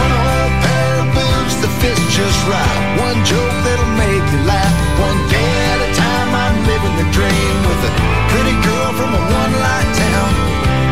[0.00, 4.74] one old pair of boots that fits just right, one joke that'll make you laugh.
[5.00, 7.92] One day at a time, I'm living the dream with a
[8.32, 10.32] pretty girl from a one-light town.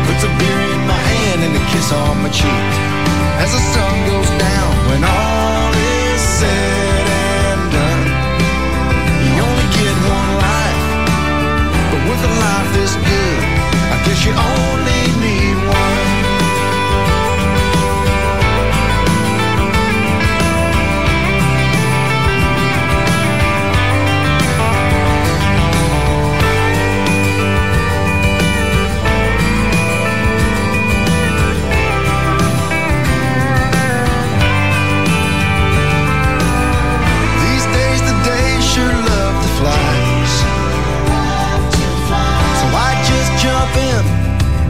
[0.05, 2.69] Puts a beer in my hand and a kiss on my cheek
[3.43, 4.71] as the sun goes down.
[4.89, 8.03] When all is said and done,
[9.23, 10.83] you only get one life.
[11.91, 13.41] But with a life this good,
[13.93, 14.98] I guess you only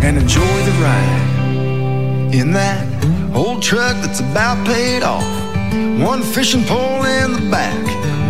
[0.02, 2.86] and enjoy the ride in that
[3.36, 5.26] old truck that's about paid off.
[6.00, 7.84] One fishing pole in the back,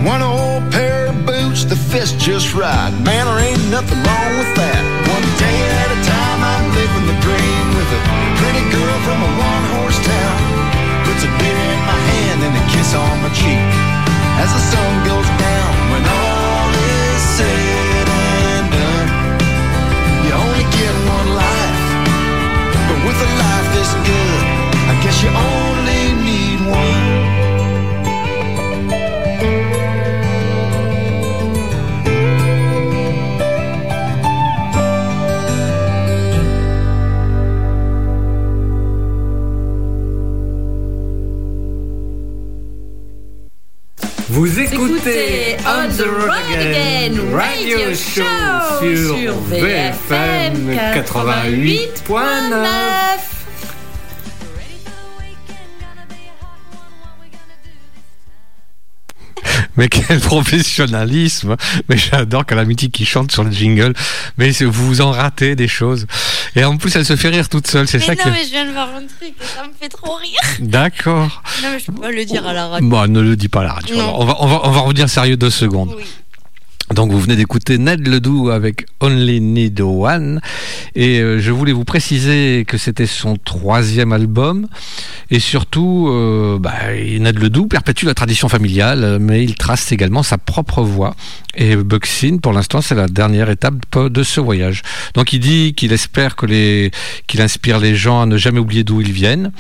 [0.06, 2.92] one old pair of boots that fits just right.
[3.06, 4.82] Man, there ain't nothing wrong with that.
[5.14, 8.02] One day at a time, I'm living the dream with a
[8.40, 10.38] pretty girl from a one horse town.
[11.06, 13.70] Puts a beer in my hand and a kiss on my cheek
[14.42, 17.89] as the sun goes down when all is said.
[46.00, 48.24] The Road Again Radio Show
[48.80, 53.30] sur VFM 88.9.
[59.76, 61.56] Mais quel professionnalisme
[61.90, 63.94] Mais j'adore Calamity qui chante sur le jingle.
[64.38, 66.06] Mais vous en ratez des choses.
[66.56, 67.88] Et en plus, elle se fait rire toute seule.
[67.88, 68.30] C'est ça non, que.
[68.30, 70.40] mais je viens de voir un truc et ça me fait trop rire.
[70.60, 71.42] D'accord.
[71.64, 72.90] Non, mais je peux pas le dire à la radio.
[72.90, 73.96] Bon, ne le dis pas à la radio.
[74.00, 75.94] On va, on va, on va revenir sérieux deux secondes.
[75.96, 76.04] Oui.
[76.94, 80.42] Donc vous venez d'écouter Ned Ledoux avec Only Need One
[80.96, 84.68] et euh, je voulais vous préciser que c'était son troisième album
[85.30, 90.40] et surtout euh, bah, Ned Ledoux perpétue la tradition familiale mais il trace également sa
[90.40, 91.16] propre voie
[91.56, 94.82] et Buxin pour l'instant c'est la dernière étape de ce voyage.
[95.14, 96.92] Donc il dit qu'il espère que les
[97.28, 99.52] qu'il inspire les gens à ne jamais oublier d'où ils viennent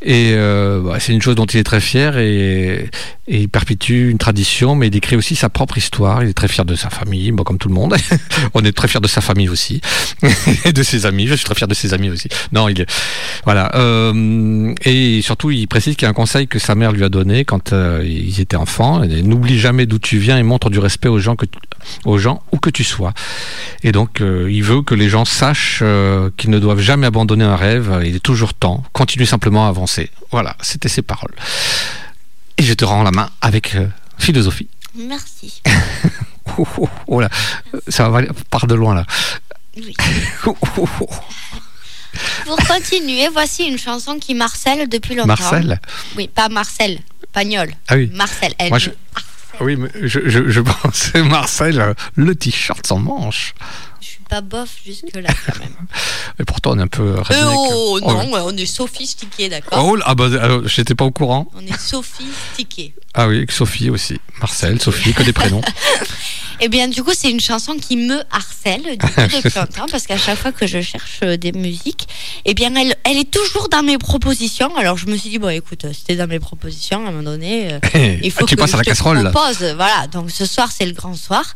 [0.00, 2.88] et euh, bah, c'est une chose dont il est très fier et,
[3.30, 6.22] il perpétue une tradition, mais il décrit aussi sa propre histoire.
[6.22, 7.94] Il est très de sa famille, bon, comme tout le monde.
[8.54, 9.80] On est très fier de sa famille aussi
[10.64, 11.26] et de ses amis.
[11.26, 12.28] Je suis très fier de ses amis aussi.
[12.52, 12.86] Non, il est
[13.44, 13.74] voilà.
[13.76, 17.08] Euh, et surtout, il précise qu'il y a un conseil que sa mère lui a
[17.08, 19.00] donné quand euh, ils étaient enfants.
[19.06, 21.58] N'oublie jamais d'où tu viens et montre du respect aux gens que tu-
[22.04, 23.12] aux gens où que tu sois.
[23.82, 25.82] Et donc, euh, il veut que les gens sachent
[26.36, 28.02] qu'ils ne doivent jamais abandonner un rêve.
[28.04, 28.82] Il est toujours temps.
[28.92, 30.10] Continue simplement à avancer.
[30.30, 31.34] Voilà, c'était ses paroles.
[32.58, 33.76] Et je te rends la main avec
[34.18, 34.68] philosophie.
[34.96, 35.62] Merci.
[36.58, 37.28] Oh, oh, oh là,
[37.88, 39.04] ça va part de loin là.
[39.76, 39.94] Oui.
[40.46, 41.08] Oh, oh, oh.
[42.46, 45.28] Pour continuer, voici une chanson qui marcelle depuis longtemps.
[45.28, 45.80] Marcel
[46.16, 47.00] Oui, pas Marcel,
[47.32, 47.72] Pagnol.
[47.88, 48.10] Ah oui.
[48.12, 48.54] Marcel.
[48.58, 48.90] Elle Moi, je-.
[49.60, 53.54] Oui, mais je, pensais Marcel, euh, le t-shirt sans manche.
[54.00, 55.74] Je suis pas bof jusque-là quand même.
[56.38, 57.16] Et pourtant, on est un peu.
[57.16, 61.10] Euh, oh Oh, non, on est sophistiqué, d'accord Oh, ah bah, alors, j'étais pas au
[61.10, 61.50] courant.
[61.54, 62.94] On est sophistiqué.
[63.14, 64.20] Ah oui, Sophie aussi.
[64.40, 65.62] Marcel, Sophie, que des prénoms.
[66.60, 70.06] Eh bien, du coup, c'est une chanson qui me harcèle du coup, depuis longtemps parce
[70.06, 72.08] qu'à chaque fois que je cherche euh, des musiques,
[72.44, 74.74] eh bien, elle, elle est toujours dans mes propositions.
[74.76, 77.22] Alors, je me suis dit, bon, écoute, euh, c'était dans mes propositions à un moment
[77.30, 77.72] donné.
[77.74, 77.78] euh,
[78.22, 79.22] il faut Ah, tu que passes je à la te casserole.
[79.22, 79.30] là.
[79.30, 79.58] propose.
[79.76, 81.54] Voilà, donc ce soir, c'est le grand soir.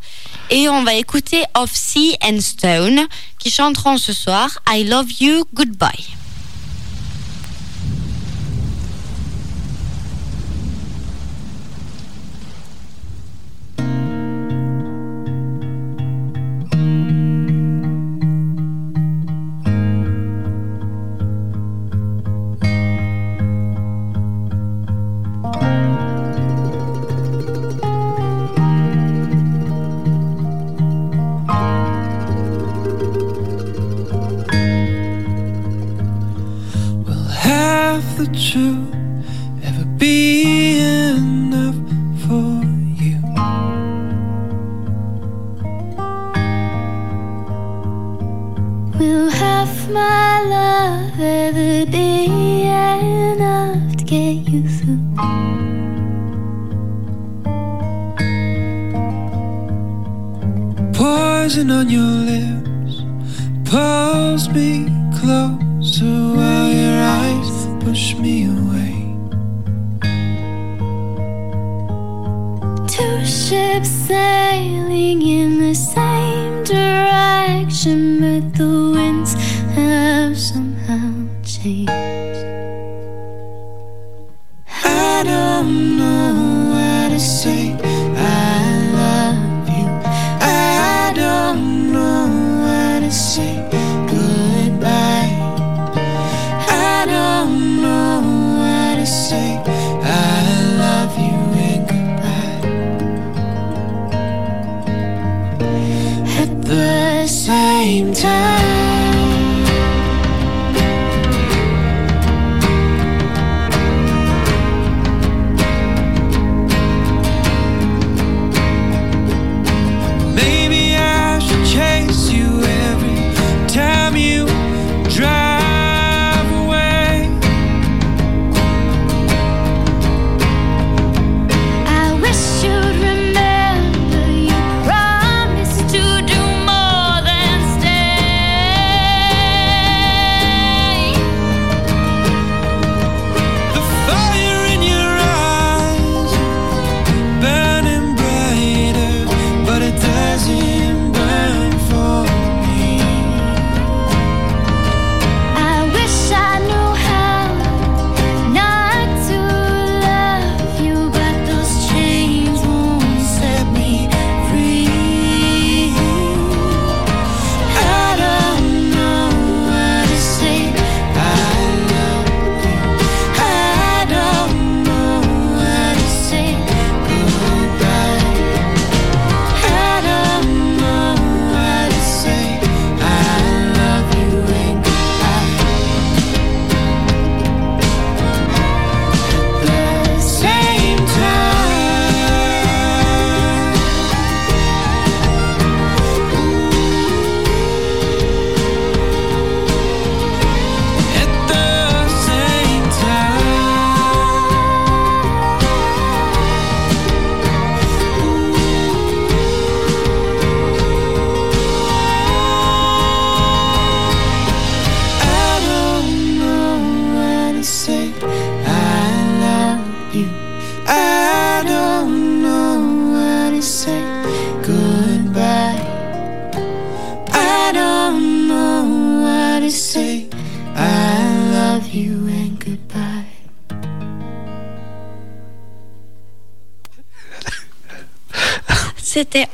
[0.51, 3.01] Et on va écouter Of Sea and Stone
[3.39, 6.07] qui chanteront ce soir I Love You, Goodbye.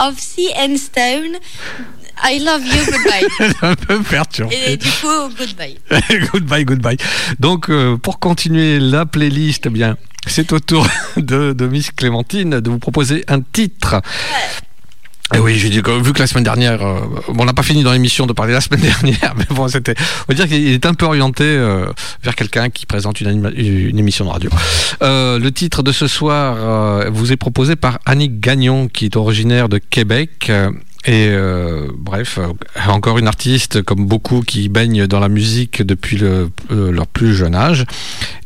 [0.08, 1.38] Of Sea and Stone.
[2.22, 3.54] I love you, goodbye.
[3.62, 4.56] un peu perturbé.
[4.66, 5.78] Et du coup, goodbye.
[6.32, 6.96] goodbye, goodbye.
[7.38, 10.86] Donc, euh, pour continuer la playlist, eh bien, c'est au tour
[11.18, 14.00] de, de Miss Clémentine de vous proposer un titre.
[15.34, 18.32] Et oui, vu que la semaine dernière, euh, on n'a pas fini dans l'émission de
[18.32, 21.44] parler la semaine dernière, mais bon, c'était, on va dire qu'il est un peu orienté
[21.44, 21.86] euh,
[22.22, 23.52] vers quelqu'un qui présente une,
[23.98, 24.50] émission de radio.
[25.02, 29.68] Euh, le titre de ce soir vous est proposé par Annick Gagnon, qui est originaire
[29.68, 30.50] de Québec.
[31.04, 32.52] Et euh, bref, euh,
[32.88, 37.54] encore une artiste comme beaucoup qui baignent dans la musique depuis euh, leur plus jeune
[37.54, 37.84] âge.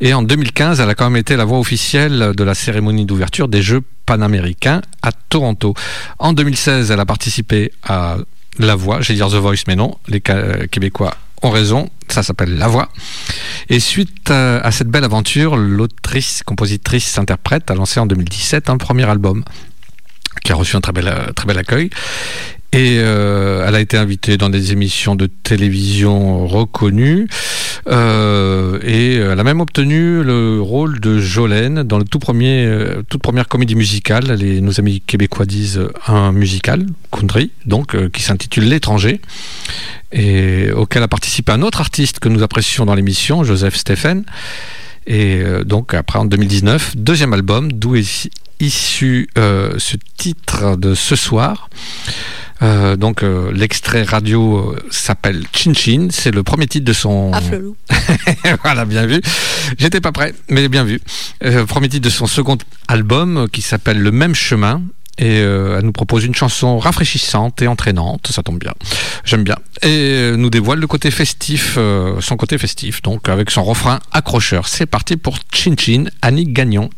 [0.00, 3.48] Et en 2015, elle a quand même été la voix officielle de la cérémonie d'ouverture
[3.48, 5.74] des Jeux panaméricains à Toronto.
[6.18, 8.16] En 2016, elle a participé à
[8.58, 12.68] La Voix, j'ai dire The Voice, mais non, les Québécois ont raison, ça s'appelle La
[12.68, 12.88] Voix.
[13.70, 19.04] Et suite à cette belle aventure, l'autrice, compositrice, interprète a lancé en 2017 un premier
[19.04, 19.44] album
[20.44, 21.90] qui a reçu un très bel, euh, accueil.
[22.74, 27.28] Et euh, elle a été invitée dans des émissions de télévision reconnues.
[27.86, 32.66] Euh, et elle a même obtenu le rôle de Jolene dans le tout premier,
[33.10, 34.32] toute première comédie musicale.
[34.38, 39.20] Les, nos amis québécois disent un musical, country, donc qui s'intitule L'étranger,
[40.10, 44.24] et auquel a participé un autre artiste que nous apprécions dans l'émission, Joseph Stephen.
[45.06, 47.96] Et donc après en 2019, deuxième album, d'où
[48.62, 51.68] issu euh, ce titre de ce soir.
[52.62, 57.32] Euh, donc euh, l'extrait radio s'appelle Chin Chin, c'est le premier titre de son...
[57.32, 57.76] Afflelou.
[58.62, 59.20] voilà, bien vu.
[59.78, 61.00] J'étais pas prêt, mais bien vu.
[61.66, 62.56] Premier titre de son second
[62.86, 64.80] album qui s'appelle Le même chemin.
[65.18, 68.72] Et euh, elle nous propose une chanson rafraîchissante et entraînante, ça tombe bien,
[69.24, 69.56] j'aime bien.
[69.82, 74.68] Et nous dévoile le côté festif, euh, son côté festif, donc avec son refrain accrocheur.
[74.68, 76.88] C'est parti pour Chin Chin, Annick Gagnon.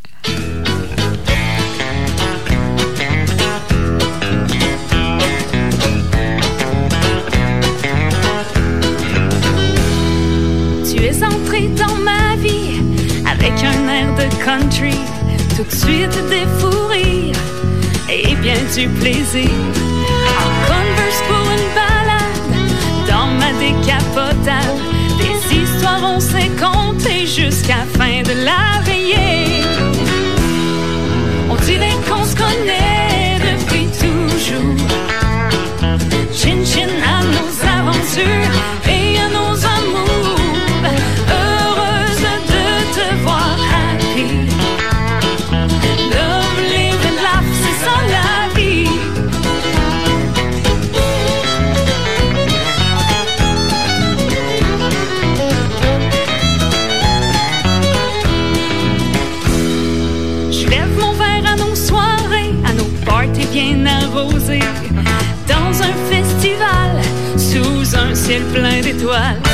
[68.35, 69.54] Ciel plein d'étoiles.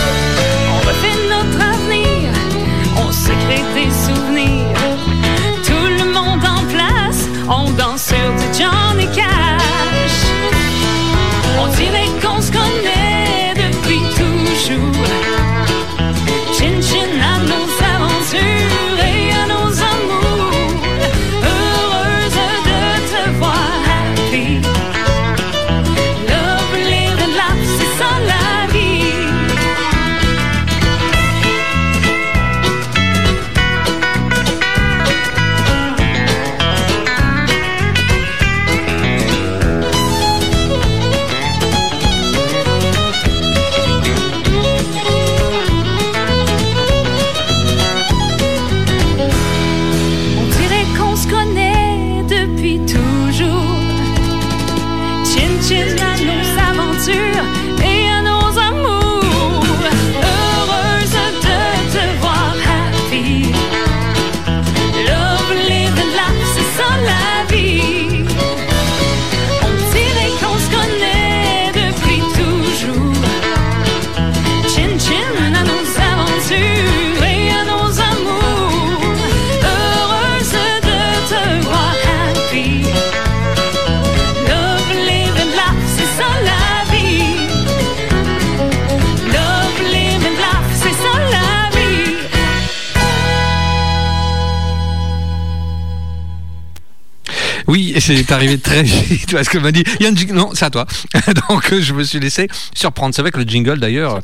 [97.70, 100.34] Oui, c'est arrivé très vite parce qu'elle m'a dit y a un jingle.
[100.34, 100.86] Non, c'est à toi.
[101.48, 103.14] Donc je me suis laissé surprendre.
[103.14, 104.20] C'est vrai que le jingle d'ailleurs.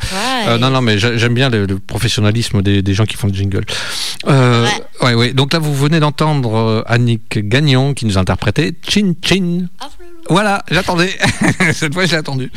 [0.48, 3.64] Euh, non, non, mais j'aime bien le, professionnalisme des, gens qui font le jingle.
[4.26, 4.66] Euh,
[5.02, 5.14] ouais.
[5.14, 5.32] ouais.
[5.32, 9.68] Donc là, vous venez d'entendre euh, Annick Gagnon qui nous interprétait Chin Chin.
[9.80, 9.90] Ah,
[10.28, 11.16] voilà, j'attendais.
[11.72, 12.50] Cette fois, j'ai attendu.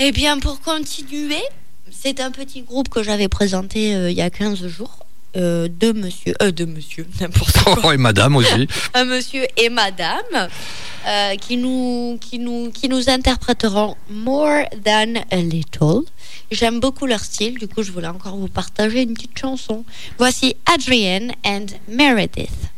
[0.00, 1.42] Eh bien, pour continuer,
[1.90, 5.05] c'est un petit groupe que j'avais présenté euh, il y a 15 jours
[5.36, 7.78] euh, deux monsieur, euh, deux monsieur, n'importe quoi.
[7.84, 8.68] Oh, et madame aussi.
[8.94, 10.48] Un monsieur et madame
[11.06, 16.02] euh, qui, nous, qui, nous, qui nous interpréteront More Than a Little.
[16.50, 19.84] J'aime beaucoup leur style, du coup je voulais encore vous partager une petite chanson.
[20.18, 22.70] Voici Adrienne and Meredith.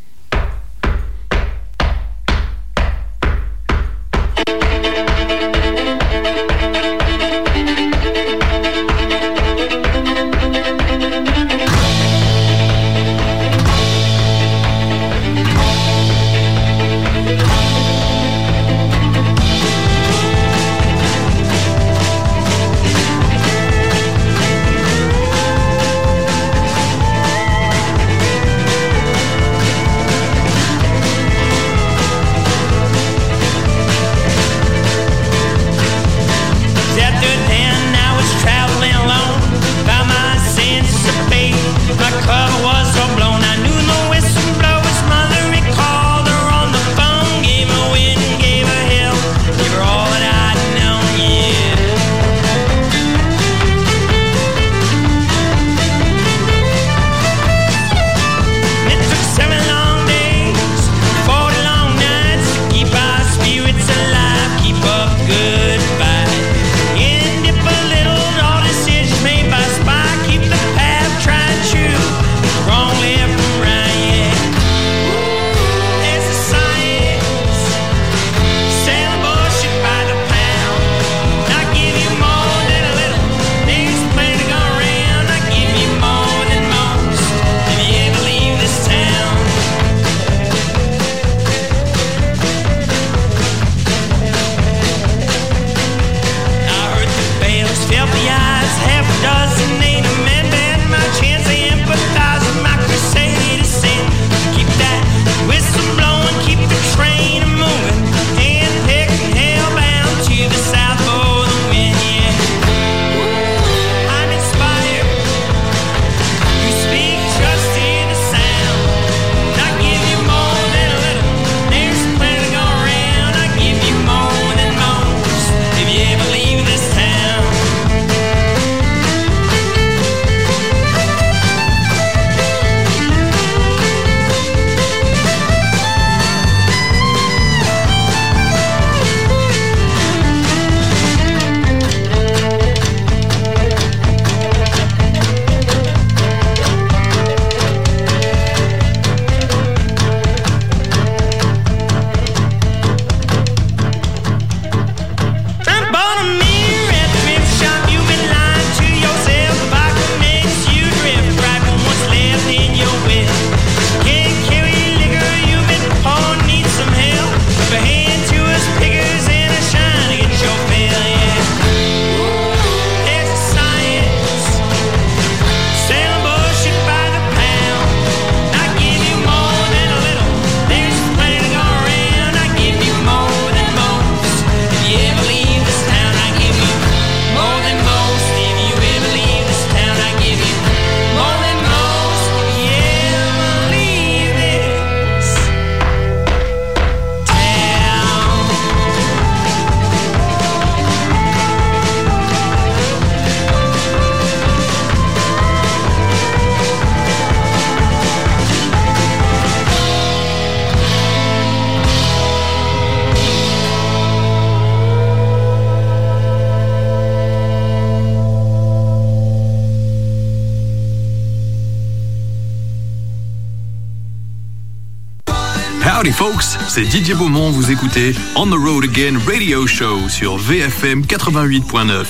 [226.78, 232.04] c'est Didier Beaumont, vous écoutez On the Road Again Radio Show sur VFM 88.9.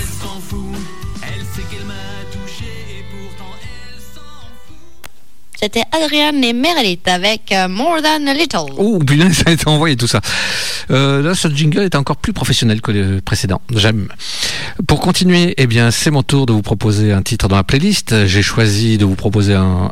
[5.59, 8.75] C'était Adrienne et Meredith avec euh, More Than a Little.
[8.77, 10.21] Oh, putain, ça a été envoyé tout ça.
[10.91, 13.63] Euh, là, ce jingle était encore plus professionnel que le précédent.
[13.75, 14.09] J'aime.
[14.87, 18.27] Pour continuer, eh bien, c'est mon tour de vous proposer un titre dans la playlist.
[18.27, 19.91] J'ai choisi de vous proposer un,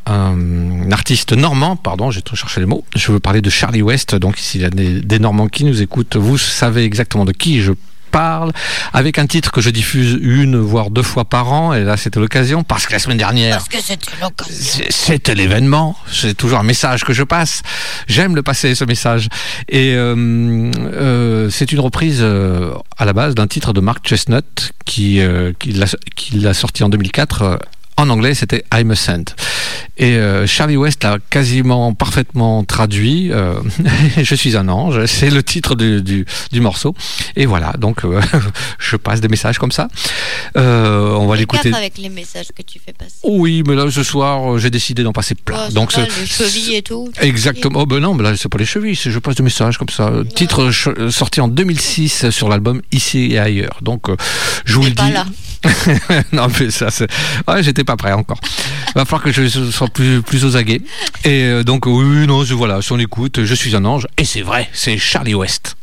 [0.93, 2.85] artiste normand, pardon, j'ai trop cherché les mots.
[2.95, 4.15] Je veux parler de Charlie West.
[4.15, 7.73] Donc, s'il y a des Normands qui nous écoutent, vous savez exactement de qui je
[8.21, 8.51] parle,
[8.93, 12.21] avec un titre que je diffuse une voire deux fois par an, et là c'était
[12.21, 14.55] l'occasion, parce que la semaine dernière, c'était l'occasion.
[14.59, 17.63] c'est- c'était l'événement, c'est toujours un message que je passe.
[18.09, 19.29] J'aime le passer ce message.
[19.69, 24.73] Et euh, euh, c'est une reprise euh, à la base d'un titre de Mark Chestnut
[24.87, 25.21] qui,
[25.59, 25.73] qui
[26.45, 27.59] l'a sorti en 2004.
[27.97, 29.25] En anglais, c'était I'm a Saint.
[29.99, 33.33] Et euh, Charlie West l'a quasiment parfaitement traduit.
[33.33, 33.55] euh,
[34.23, 36.95] je suis un ange, c'est le titre du, du, du morceau.
[37.35, 38.21] Et voilà, donc euh,
[38.79, 39.89] je passe des messages comme ça.
[40.55, 41.73] On va l'écouter.
[41.73, 43.17] Avec les messages que tu fais passer.
[43.25, 45.69] Oui, mais là ce soir, j'ai décidé d'en passer plein.
[45.69, 47.11] Ça donc les chevilles et tout.
[47.21, 47.81] Exactement.
[47.81, 50.13] Oh ben non, mais là c'est pas les chevilles, je passe des messages comme ça.
[50.35, 50.71] Titre
[51.11, 53.79] sorti en 2006 sur l'album Ici et ailleurs.
[53.83, 54.09] Donc
[54.65, 55.13] je vous le dis.
[55.13, 55.25] là.
[56.33, 57.09] non mais ça c'est.
[57.49, 58.41] Ouais, j'étais pas prêt encore.
[58.95, 60.83] Va falloir que je sois plus plus aux aguets.
[61.25, 64.07] Et euh, donc oui, non, je, voilà, si on écoute, je suis un ange.
[64.17, 65.77] Et c'est vrai, c'est Charlie West.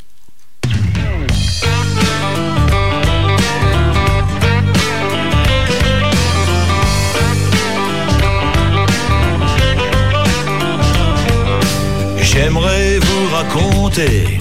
[12.22, 14.40] J'aimerais vous raconter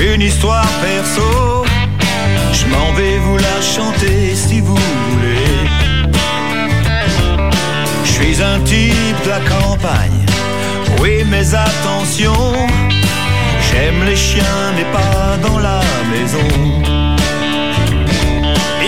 [0.00, 1.57] une histoire perso.
[2.70, 5.68] M'en vais vous la chanter si vous voulez.
[8.04, 10.24] Je suis un type de la campagne.
[11.00, 12.34] Oui, mais attention,
[13.70, 15.80] j'aime les chiens, mais pas dans la
[16.12, 16.48] maison.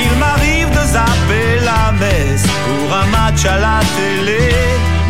[0.03, 4.55] Il m'arrive de zapper la messe pour un match à la télé.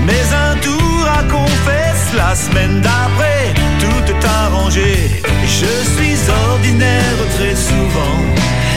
[0.06, 5.22] Mais un tour à confesse la semaine d'après, tout est arrangé.
[5.46, 6.18] Je suis
[6.50, 8.18] ordinaire très souvent,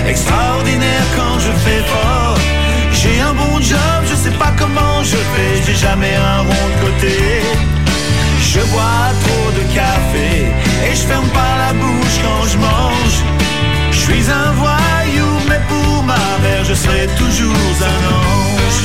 [0.08, 2.38] extraordinaire quand je fais fort.
[2.92, 6.86] J'ai un bon job, je sais pas comment je fais, j'ai jamais un rond de
[6.86, 7.42] côté.
[8.42, 10.52] Je bois trop de café
[10.86, 13.18] et je ferme pas la bouche quand je mange.
[13.92, 18.84] Je suis un voyou, mais pour ma mère, je serai toujours un ange.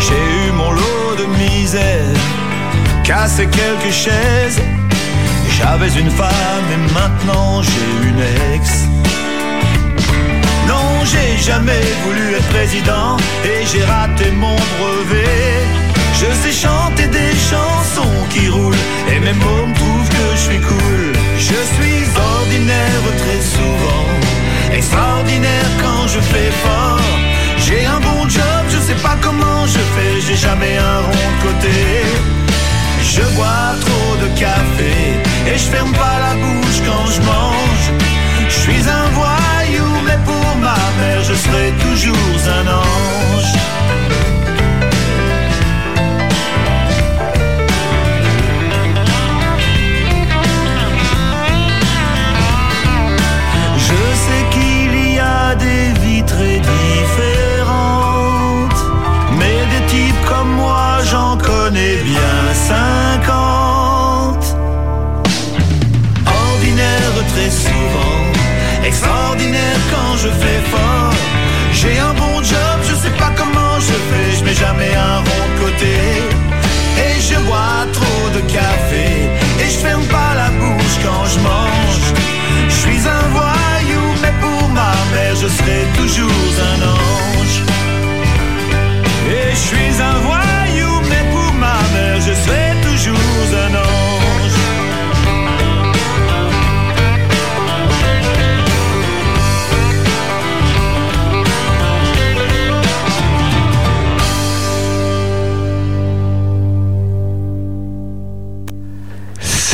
[0.00, 2.16] J'ai eu mon lot de misère,
[3.04, 4.60] cassé quelques chaises.
[5.58, 8.22] J'avais une femme et maintenant j'ai une
[8.54, 8.84] ex.
[10.68, 15.66] Non, j'ai jamais voulu être président et j'ai raté mon brevet.
[16.14, 20.60] Je sais chanter des chansons qui roulent et mes mots me trouvent que je suis
[20.60, 21.12] cool.
[21.38, 24.06] Je suis ordinaire très souvent,
[24.72, 27.00] extraordinaire quand je fais fort.
[27.66, 31.40] J'ai un bon job, je sais pas comment je fais, j'ai jamais un rond de
[31.48, 31.78] côté.
[33.02, 37.86] Je bois trop de café et je ferme pas la bouche quand je mange.
[38.48, 43.57] Je suis un voyou, mais pour ma mère, je serai toujours un ange.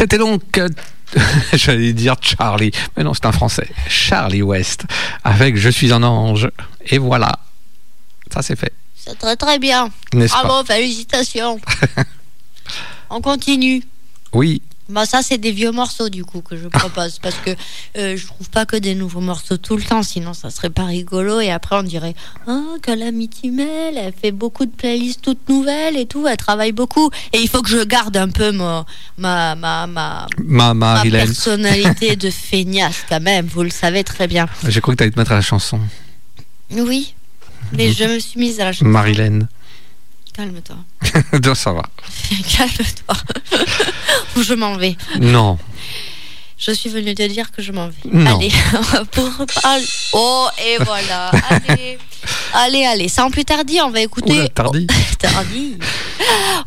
[0.04, 0.68] C'était donc, euh,
[1.54, 3.66] j'allais dire Charlie, mais non, c'est un français.
[3.88, 4.84] Charlie West,
[5.24, 6.50] avec Je suis un ange.
[6.84, 7.38] Et voilà,
[8.30, 8.74] ça c'est fait.
[8.94, 9.88] C'est très très bien.
[10.12, 11.58] Bravo, félicitations.
[13.08, 13.82] On continue.
[14.34, 14.60] Oui,
[14.90, 17.50] Bah ça c'est des vieux morceaux du coup que je propose parce que
[17.96, 20.84] euh, je trouve pas que des nouveaux morceaux tout le temps sinon ça serait pas
[20.84, 22.14] rigolo et après on dirait
[22.46, 27.08] oh Calamity Mel elle fait beaucoup de playlists toutes nouvelles et tout elle travaille beaucoup
[27.32, 28.84] et il faut que je garde un peu ma
[29.16, 31.24] ma ma, ma ma Marilyn.
[31.24, 35.12] personnalité de feignasse quand même vous le savez très bien J'ai cru que tu allais
[35.12, 35.80] te mettre à la chanson.
[36.72, 37.14] oui
[37.72, 39.48] mais je me suis mise à la chanson Marilyn.
[40.34, 40.76] Calme-toi
[41.40, 41.82] Donc, ça va.
[42.56, 43.16] calme-toi
[44.36, 45.58] ou je m'en vais Non.
[46.56, 48.10] Je suis venue te dire que je m'en vais.
[48.10, 48.36] Non.
[48.36, 48.52] Allez,
[49.12, 49.30] pour
[49.62, 49.84] parler.
[50.12, 51.30] Oh, et voilà.
[51.50, 51.98] Allez,
[52.54, 53.08] allez, allez.
[53.08, 54.32] Sans plus tarder, on va écouter.
[54.32, 54.86] Oula, tardi.
[55.18, 55.78] tardi.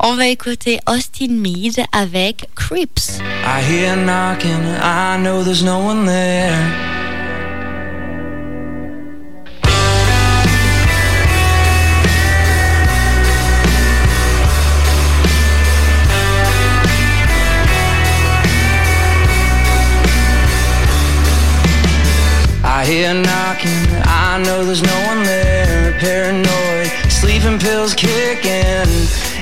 [0.01, 3.20] On va écouter Austin Mead avec Creeps.
[3.43, 6.96] I hear knocking, I know there's no one there.
[22.88, 25.91] Hear knocking, I know there's no one there.
[25.99, 28.88] Paranoid, sleeping pills kicking,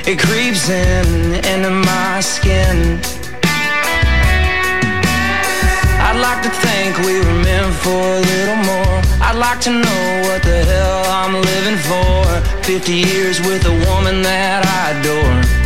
[0.02, 2.98] it creeps in into my skin.
[6.06, 8.96] I'd like to think we were meant for a little more.
[9.22, 12.26] I'd like to know what the hell I'm living for.
[12.64, 15.65] 50 years with a woman that I adore.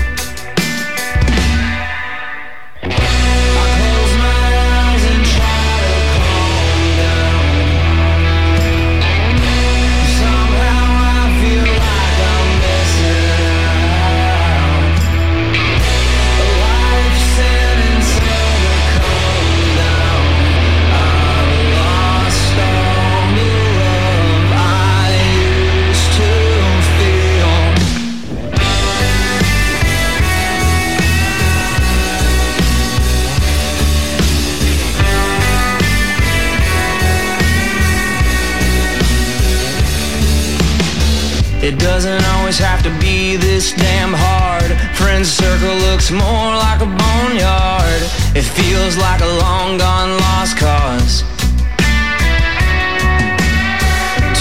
[41.71, 44.73] It doesn't always have to be this damn hard.
[44.97, 48.03] Friend circle looks more like a boneyard.
[48.35, 51.23] It feels like a long gone lost cause.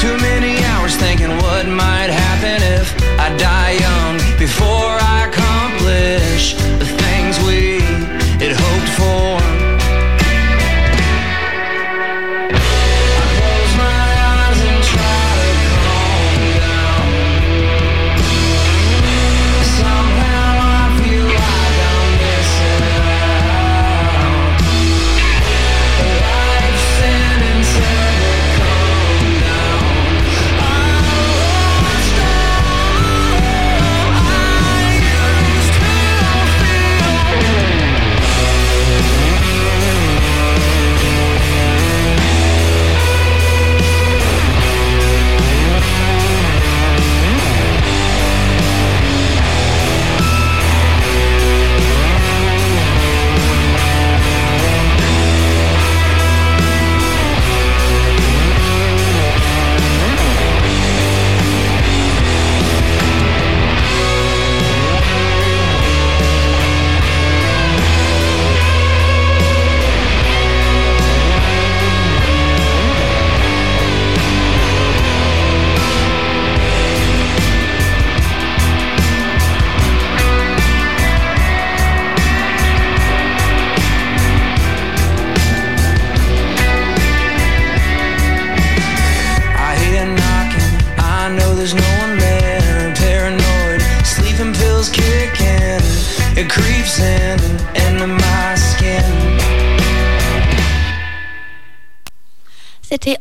[0.01, 5.08] Too many hours thinking what might happen if I die young before I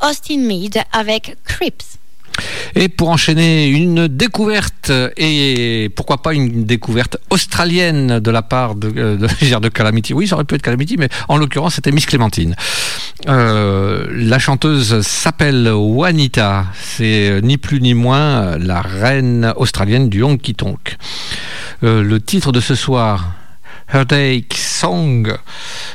[0.03, 1.99] Austin Mead avec Creeps.
[2.75, 8.93] Et pour enchaîner, une découverte, et pourquoi pas une découverte australienne de la part de,
[8.97, 10.15] euh, de, de Calamity.
[10.15, 12.55] Oui, ça aurait pu être Calamity, mais en l'occurrence, c'était Miss Clémentine.
[13.29, 16.67] Euh, la chanteuse s'appelle Juanita.
[16.81, 20.97] C'est euh, ni plus ni moins la reine australienne du honky tonk.
[21.83, 23.33] Le titre de ce soir,
[23.93, 25.33] Heartache Song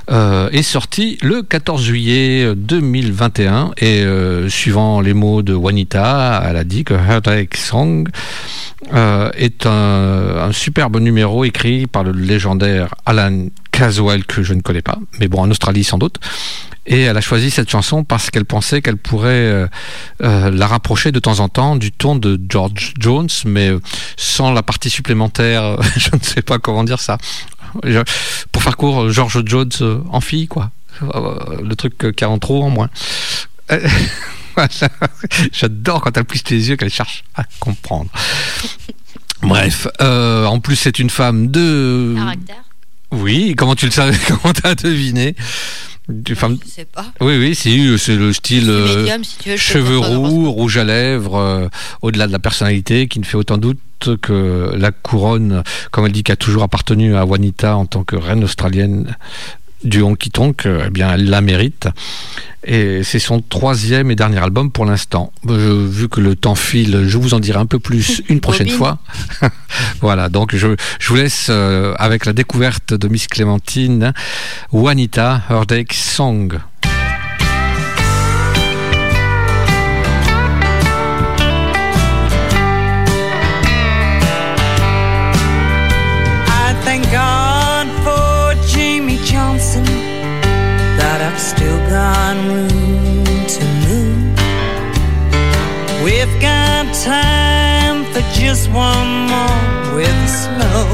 [0.09, 6.57] euh, est sorti le 14 juillet 2021 et euh, suivant les mots de Juanita, elle
[6.57, 8.09] a dit que Heartache Song
[8.93, 14.61] euh, est un, un superbe numéro écrit par le légendaire Alan Caswell que je ne
[14.61, 16.17] connais pas, mais bon en Australie sans doute.
[16.85, 19.69] Et elle a choisi cette chanson parce qu'elle pensait qu'elle pourrait
[20.19, 23.71] la rapprocher de temps en temps du ton de George Jones, mais
[24.17, 25.77] sans la partie supplémentaire.
[25.95, 27.17] je ne sais pas comment dire ça.
[28.51, 30.71] Pour faire court, George Jones euh, en fille, quoi.
[31.01, 32.89] Euh, Le truc euh, qui a en trop en moins.
[35.51, 38.09] J'adore quand elle plisse les yeux, qu'elle cherche à comprendre.
[39.41, 42.13] Bref, euh, en plus c'est une femme de...
[42.15, 42.63] Caractère
[43.11, 45.35] Oui, comment tu le savais Comment t'as deviné?
[46.09, 46.57] Une femme...
[46.65, 47.05] Je sais pas.
[47.21, 51.35] Oui, oui, c'est c'est le style euh, médium, si veux, cheveux roux, rouge à lèvres,
[51.35, 51.67] euh,
[52.01, 53.79] au-delà de la personnalité, qui ne fait autant doute
[54.21, 58.17] que la couronne, comme elle dit, qui a toujours appartenu à Juanita en tant que
[58.17, 59.15] reine australienne
[59.83, 61.87] du honky tonk, euh, eh bien, elle la mérite.
[62.65, 65.33] Et c'est son troisième et dernier album pour l'instant.
[65.49, 68.69] Euh, vu que le temps file, je vous en dirai un peu plus une prochaine
[68.69, 68.99] fois.
[70.01, 74.13] voilà, donc je, je vous laisse euh, avec la découverte de Miss Clémentine,
[74.71, 76.59] Juanita Heartache Song.
[98.45, 100.87] Just one more with a slow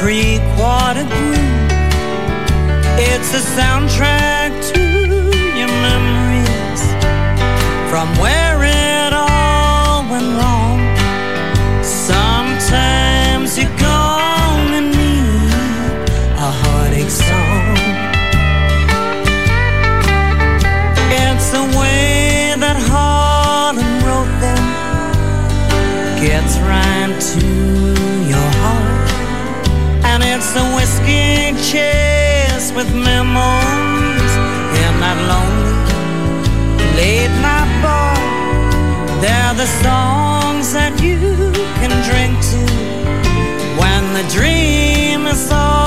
[0.00, 1.70] three quarter groove.
[2.98, 4.82] It's a soundtrack to
[5.58, 6.82] your memories
[7.90, 8.39] from where
[31.70, 34.34] chase with memories.
[34.82, 35.76] In that lonely.
[36.98, 38.18] Late night bar.
[39.22, 41.20] They're the songs that you
[41.78, 42.60] can drink to.
[43.80, 45.79] When the dream is almost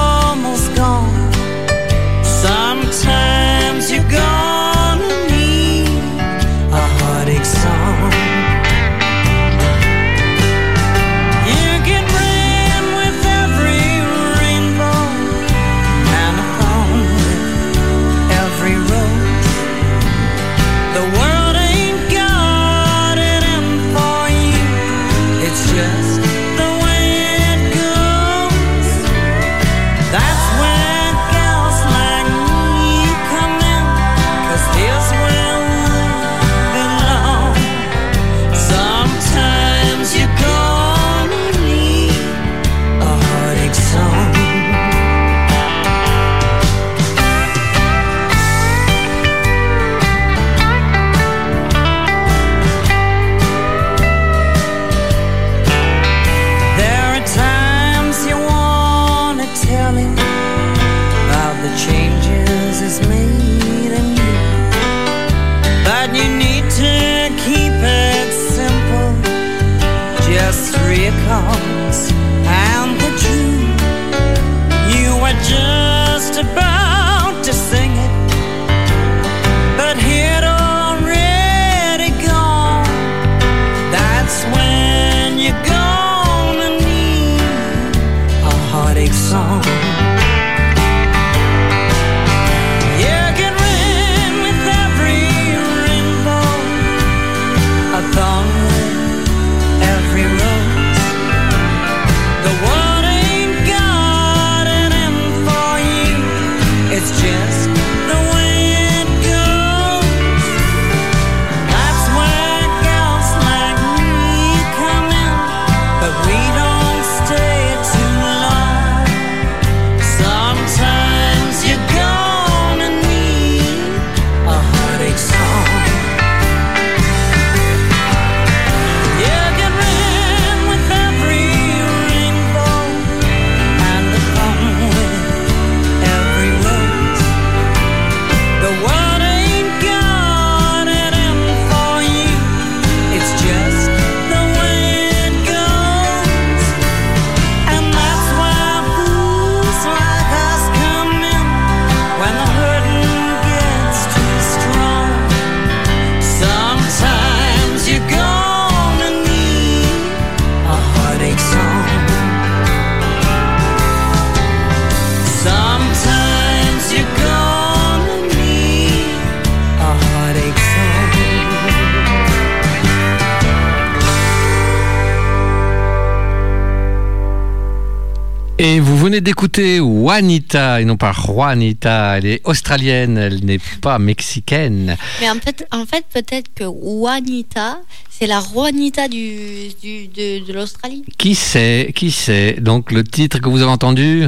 [179.24, 182.18] d'écouter Juanita, et non pas Juanita.
[182.18, 184.98] Elle est australienne, elle n'est pas mexicaine.
[185.22, 190.54] Mais en fait, en fait peut-être que Juanita, c'est la Juanita du, du- de, de
[190.54, 191.04] l'Australie.
[191.18, 192.58] Qui sait, qui sait.
[192.60, 194.24] Donc le titre que vous avez entendu,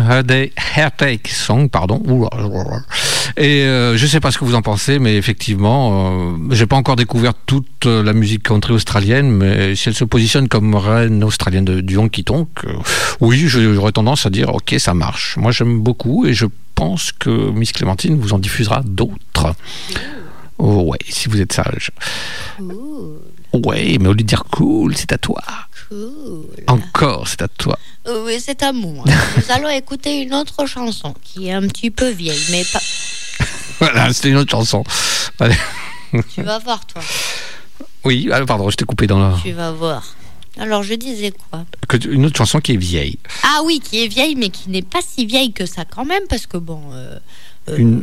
[0.76, 2.02] Heartache Song, pardon.
[2.08, 2.80] Ouh là là.
[3.38, 6.78] Et euh, je sais pas ce que vous en pensez, mais effectivement, euh, j'ai pas
[6.78, 11.22] encore découvert toute euh, la musique country australienne, mais si elle se positionne comme reine
[11.22, 12.74] australienne de, du honky tonk, euh,
[13.20, 15.36] oui, j'aurais tendance à dire, ok, ça marche.
[15.36, 19.54] Moi, j'aime beaucoup et je pense que Miss Clémentine vous en diffusera d'autres.
[20.58, 21.92] Oh, ouais, si vous êtes sage.
[23.52, 25.42] Ouais, mais au lieu de dire cool, c'est à toi.
[25.90, 26.46] Cool.
[26.68, 27.78] Encore, c'est à toi.
[28.08, 29.04] Oui, c'est à moi.
[29.06, 32.80] Nous allons écouter une autre chanson qui est un petit peu vieille, mais pas.
[33.80, 34.84] Voilà, c'était une autre chanson.
[35.40, 35.56] Allez.
[36.34, 37.02] Tu vas voir, toi.
[38.06, 39.36] Oui, ah, pardon, je t'ai coupé dans la...
[39.44, 40.04] Tu vas voir.
[40.58, 41.66] Alors, je disais quoi?
[41.90, 43.20] Que- Une autre chanson qui est vieille.
[43.44, 46.24] Ah oui, qui est vieille, mais qui n'est pas si vieille que ça quand même,
[46.30, 46.82] parce que bon.
[46.94, 47.18] euh,
[47.68, 48.02] euh, Une,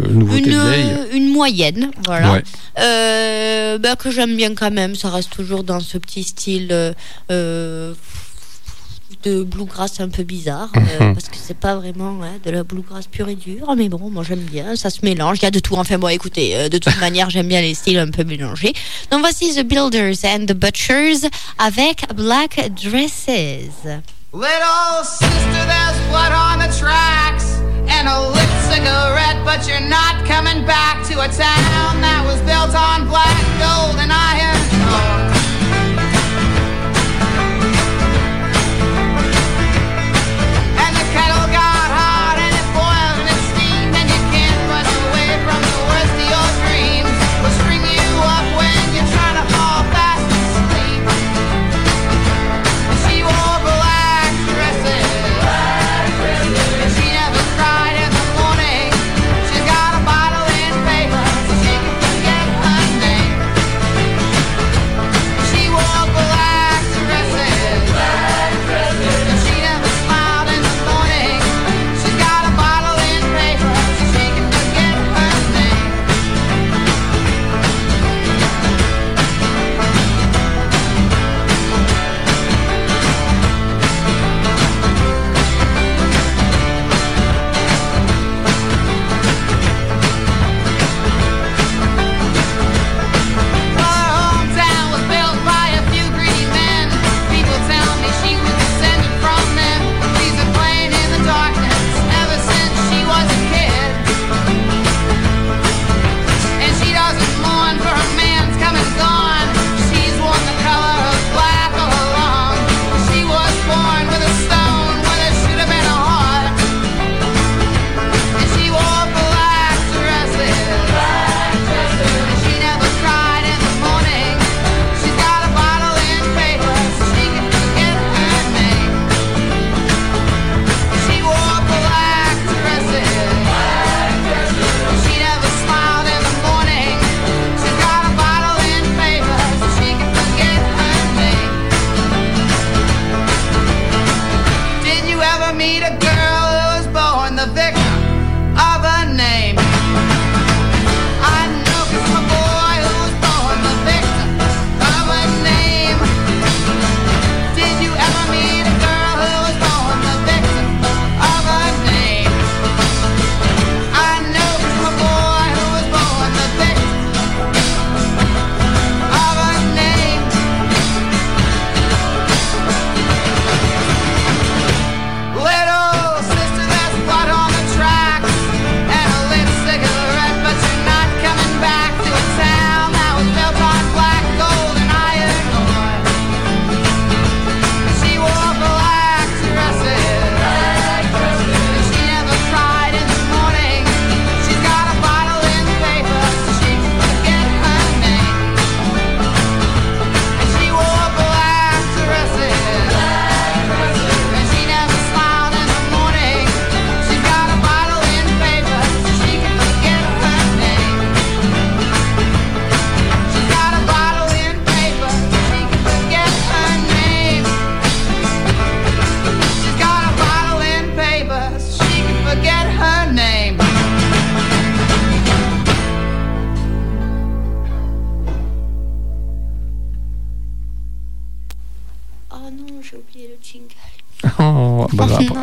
[0.00, 0.96] une nouveauté une, vieille.
[1.12, 2.32] une moyenne, voilà.
[2.32, 2.42] Ouais.
[2.78, 4.94] Euh, bah, que j'aime bien quand même.
[4.94, 6.94] Ça reste toujours dans ce petit style
[7.30, 7.92] euh,
[9.22, 11.14] de bluegrass un peu bizarre, euh, Mhm.
[11.14, 13.74] parce que c'est pas vraiment ouais, de la bluegrass pure et dure.
[13.76, 14.76] Mais bon, moi j'aime bien.
[14.76, 15.38] Ça se mélange.
[15.38, 15.74] Il y a de tout.
[15.76, 18.72] Enfin bon, écoutez, euh, de toute manière, j'aime bien les styles un peu mélangés.
[19.10, 21.28] Donc voici The Builders and the Butchers
[21.58, 23.70] avec Black Dresses.
[24.34, 27.44] Little sister, there's blood on the tracks
[27.88, 32.74] and a lit cigarette, but you're not coming back to a town that was built
[32.74, 35.21] on black gold and iron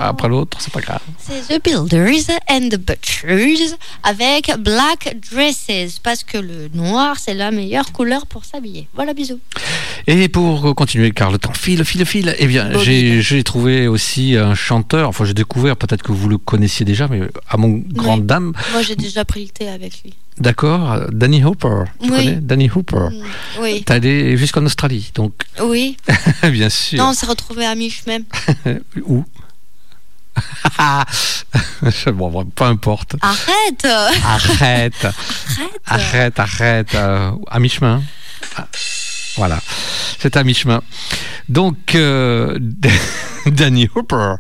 [0.09, 0.99] après, l'autre, c'est pas grave.
[1.17, 7.51] C'est The Builders and the Butchers avec Black Dresses parce que le noir c'est la
[7.51, 8.87] meilleure couleur pour s'habiller.
[8.95, 9.39] Voilà, bisous.
[10.07, 14.55] Et pour continuer, car le temps file, file, file, eh bien, j'ai trouvé aussi un
[14.55, 18.53] chanteur, enfin, j'ai découvert, peut-être que vous le connaissiez déjà, mais à mon grande dame,
[18.71, 20.13] Moi j'ai déjà pris le thé avec lui.
[20.39, 21.83] d'accord, Danny Hooper.
[22.01, 22.17] Tu Oui.
[22.17, 23.09] connais Danny Hooper?
[23.61, 23.83] Oui.
[23.85, 25.97] T'es allé jusqu'en Australie, donc, Oui.
[26.51, 26.97] bien sûr.
[26.97, 28.19] Non, on s'est retrouvés à mi-chemin.
[29.05, 29.23] Où?
[32.11, 33.15] bon, peu importe.
[33.21, 33.85] Arrête
[34.25, 35.07] Arrête.
[35.85, 36.95] Arrête, arrête.
[36.95, 38.01] euh, à mi-chemin.
[38.57, 38.67] Ah,
[39.39, 39.57] Voilà.
[40.19, 40.81] C'est à mi-chemin.
[41.47, 42.59] Donc, euh,
[43.45, 44.35] Danny Hooper,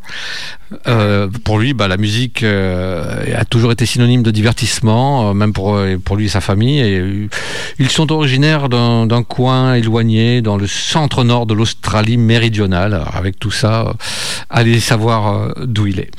[0.87, 5.79] euh, pour lui, bah, la musique euh, a toujours été synonyme de divertissement, même pour,
[6.03, 7.29] pour lui et sa famille.
[7.79, 13.01] Ils sont originaires d'un coin éloigné dans le centre-nord de l'Australie méridionale.
[13.13, 13.93] Avec tout ça,
[14.49, 16.11] allez savoir d'où il est.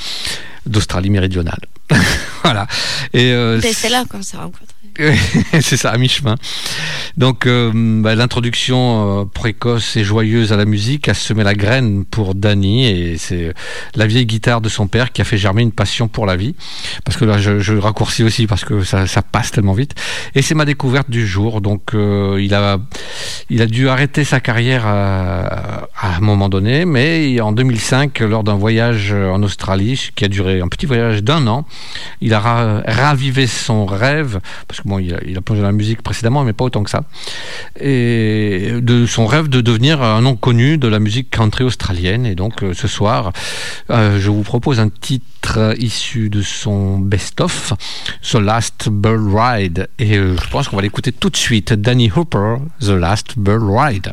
[0.65, 1.61] D'Australie méridionale.
[2.43, 2.66] voilà.
[3.12, 4.70] Et Ben, C'est là qu'on s'est rencontrés.
[5.61, 6.37] c'est ça, à mi-chemin.
[7.17, 12.05] Donc, euh, bah, l'introduction euh, précoce et joyeuse à la musique a semé la graine
[12.05, 13.55] pour Danny, et c'est
[13.95, 16.55] la vieille guitare de son père qui a fait germer une passion pour la vie.
[17.05, 19.95] Parce que là, je, raccourcis aussi parce que ça, passe tellement vite.
[20.35, 21.61] Et c'est ma découverte du jour.
[21.61, 22.79] Donc, euh, il a,
[23.49, 28.57] il a dû arrêter sa carrière à, un moment donné, mais en 2005, lors d'un
[28.57, 31.67] voyage en Australie, qui a duré un petit voyage d'un an,
[32.21, 34.41] il a ra- ravivé son rêve,
[34.85, 37.05] bon, il a, il a plongé dans la musique précédemment, mais pas autant que ça,
[37.78, 42.27] et de son rêve de devenir un nom connu de la musique country australienne.
[42.27, 43.32] Et donc, euh, ce soir,
[43.90, 47.73] euh, je vous propose un titre issu de son best-of,
[48.23, 49.89] The Last Bird Ride.
[49.98, 51.73] Et euh, je pense qu'on va l'écouter tout de suite.
[51.73, 54.12] Danny Hooper, The Last Bird Ride.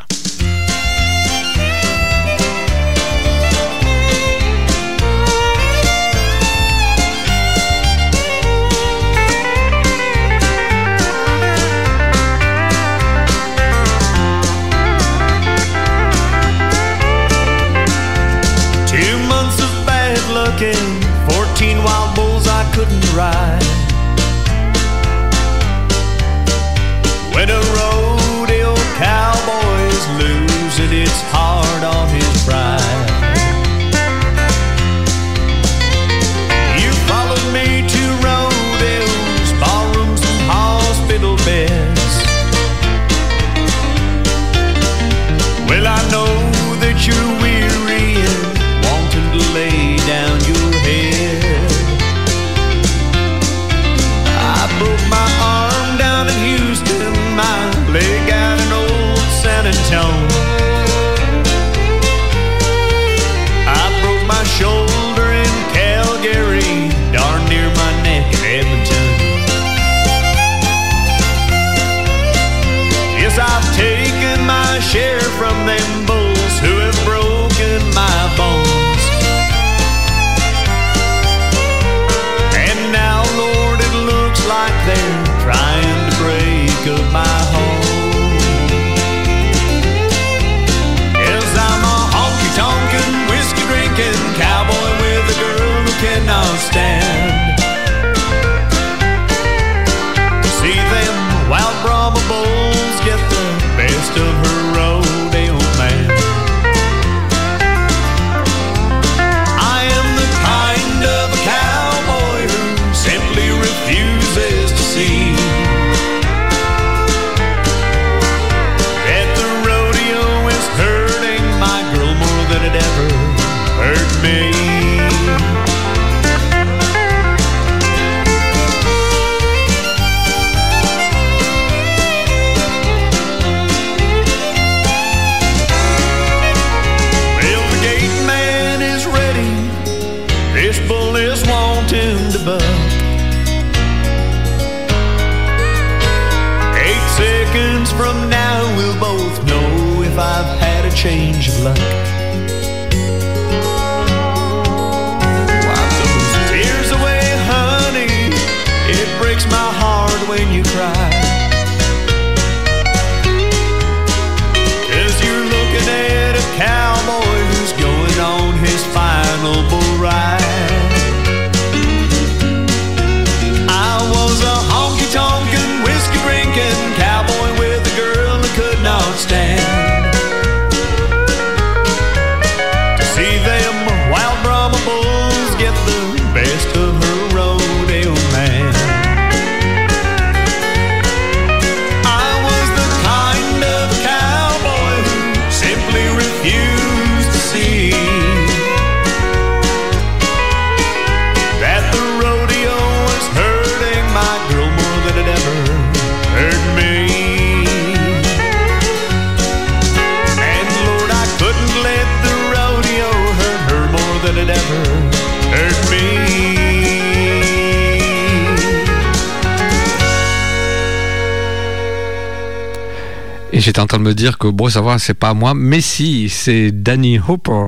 [223.68, 226.30] J'étais en train de me dire que bon, ça va, c'est pas moi, mais si,
[226.30, 227.66] c'est Danny Hooper,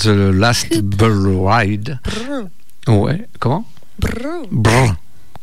[0.00, 1.98] The Last Bull Ride.
[2.88, 3.66] Ouais, comment?
[4.50, 4.94] Brr.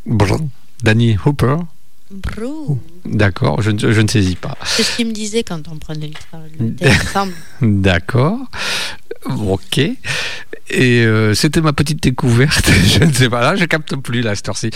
[0.08, 0.40] Brr.
[0.82, 1.58] Danny Hooper.
[3.06, 4.58] D'accord, je, ne- je ne saisis pas.
[4.66, 6.42] C'est ce qu'il me disait quand on prenait le train.
[6.60, 6.76] le.
[7.82, 8.40] D'accord.
[9.26, 9.78] Ok.
[9.78, 9.98] Et
[11.06, 12.70] euh, c'était ma petite découverte.
[12.86, 14.70] Je ne sais pas, là, je capte plus là, cette heure-ci.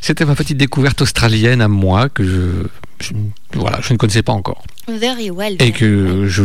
[0.00, 2.66] C'était ma petite découverte australienne à moi que je,
[3.06, 3.12] je-
[3.54, 4.62] voilà, je ne connaissais pas encore.
[4.88, 5.56] Very well.
[5.60, 6.42] Et que je,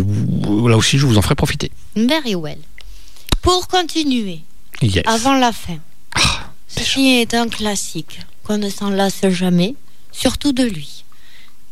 [0.68, 1.72] là aussi, je vous en ferai profiter.
[1.96, 2.58] Very well.
[3.42, 4.42] Pour continuer,
[4.82, 5.04] Yes.
[5.08, 5.78] avant la fin,
[6.68, 9.76] ceci est un classique qu'on ne s'en lasse jamais,
[10.12, 11.04] surtout de lui.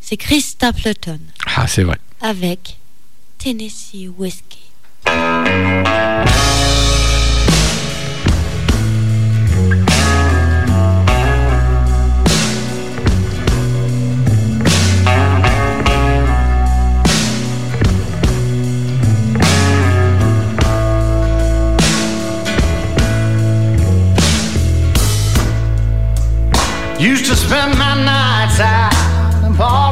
[0.01, 1.19] C'est Chris Stapleton
[1.55, 1.97] Ah, c'est vrai.
[2.21, 2.77] avec
[3.37, 4.57] Tennessee Whiskey.
[26.99, 29.86] Used to spend my nights out in barroom.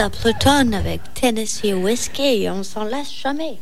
[0.00, 2.48] Stapleton avec Tennessee Whiskey.
[2.48, 3.58] On s'en lasse jamais.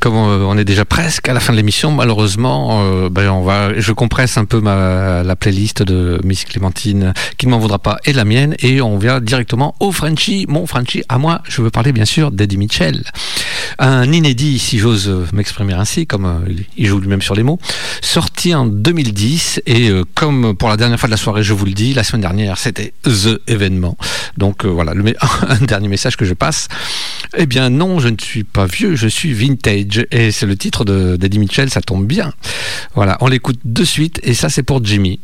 [0.00, 3.28] Comme on est déjà presque à la fin de l'émission, malheureusement, euh, ben
[3.76, 7.98] je compresse un peu ma, la playlist de Miss Clémentine, qui ne m'en voudra pas,
[8.04, 11.04] et la mienne, et on vient directement au Frenchie, mon Frenchie.
[11.08, 13.04] À moi, je veux parler bien sûr d'Eddie Mitchell.
[13.78, 17.58] Un inédit, si j'ose m'exprimer ainsi, comme euh, il- joue lui-même sur les mots,
[18.02, 21.66] sorti en 2010, et euh, comme pour la dernière fois de la soirée, je vous
[21.66, 23.96] le dis, la semaine dernière, c'était The événement.
[24.36, 24.92] Donc voilà,
[25.48, 26.66] un dernier message que je passe.
[27.36, 29.67] Eh bien non, je ne suis pas vieux, je suis vintage.
[29.68, 32.32] Et c'est le titre de- d'Eddie Mitchell, ça tombe bien.
[32.94, 35.20] Voilà, on l'écoute de suite, et ça c'est pour Jimmy.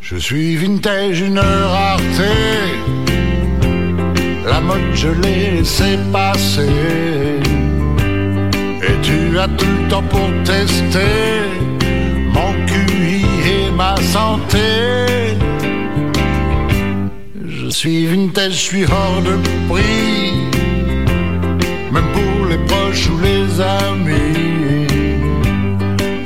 [0.00, 2.32] Je suis vintage, une rareté.
[4.44, 6.68] La mode, je l'ai laissé passer.
[8.82, 10.98] Et tu as tout le temps pour tester
[13.80, 14.68] ma santé.
[17.58, 19.34] Je suis vintage, je suis hors de
[19.70, 20.32] prix.
[21.94, 23.46] Même pour les proches ou les
[23.82, 24.86] amis.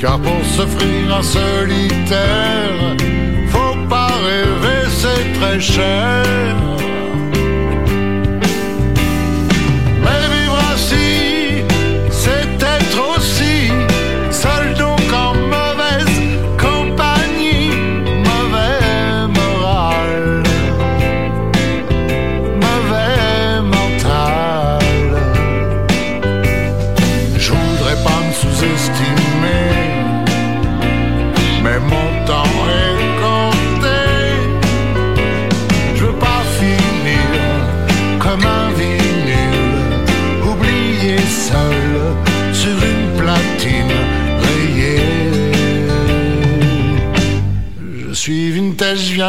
[0.00, 2.78] Car pour s'offrir un solitaire,
[3.52, 6.24] faut pas rêver, c'est très cher.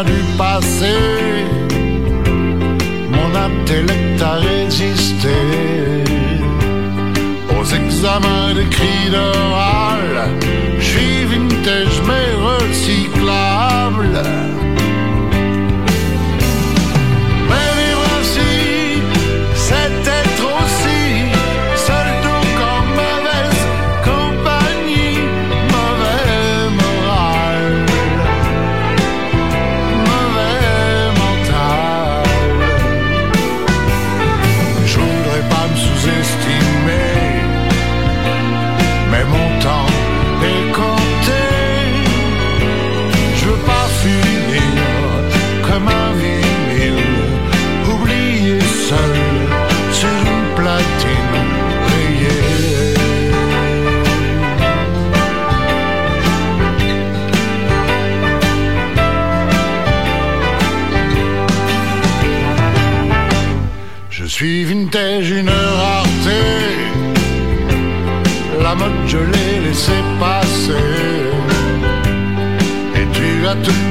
[0.04, 0.94] Du passé.
[3.10, 5.38] Mon intellect a résisté
[7.58, 10.30] aux examens d'écrit d'oral.
[10.80, 14.22] Je suis vintage mais recyclable.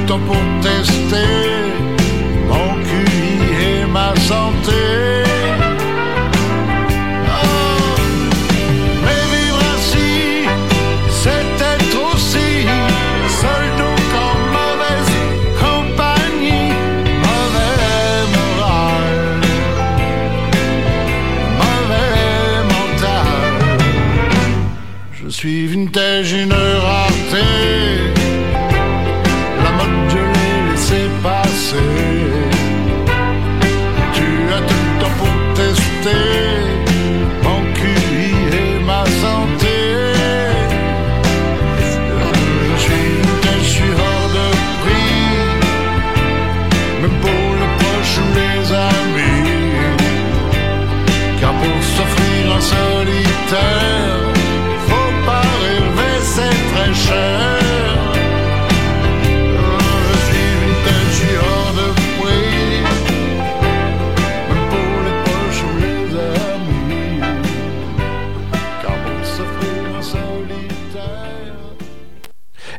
[0.07, 1.73] Pour tester
[2.47, 3.25] mon QI
[3.65, 5.23] et ma santé.
[7.27, 7.95] Oh,
[9.03, 9.65] mais vivre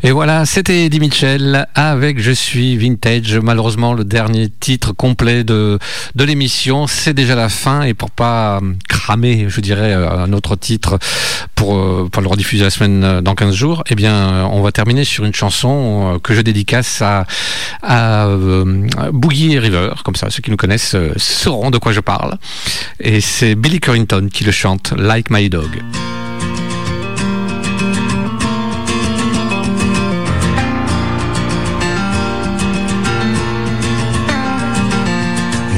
[0.06, 3.40] Et voilà, c'était Eddie Mitchell avec Je suis vintage.
[3.40, 5.80] Malheureusement, le dernier titre complet de,
[6.14, 7.82] de l'émission, c'est déjà la fin.
[7.82, 11.00] Et pour pas cramer, je dirais, un autre titre
[11.56, 14.62] pour, euh, pour le rediffuser la semaine euh, dans 15 jours, eh bien, euh, on
[14.62, 17.26] va terminer sur une chanson que je dédicace à,
[17.82, 18.28] à
[19.10, 19.90] Boogie River.
[20.04, 22.38] Comme ça, ceux qui nous connaissent sauront de quoi je parle.
[23.00, 25.82] Et c'est Billy Currington qui le chante, Like My Dog.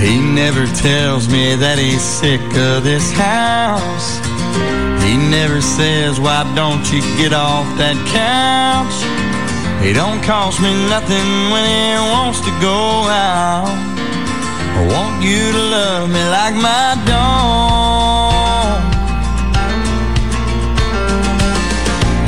[0.01, 4.23] He never tells me that he's sick of this house.
[5.03, 8.95] He never says, why don't you get off that couch?
[9.83, 13.67] He don't cost me nothing when he wants to go out.
[14.79, 18.79] I want you to love me like my dog.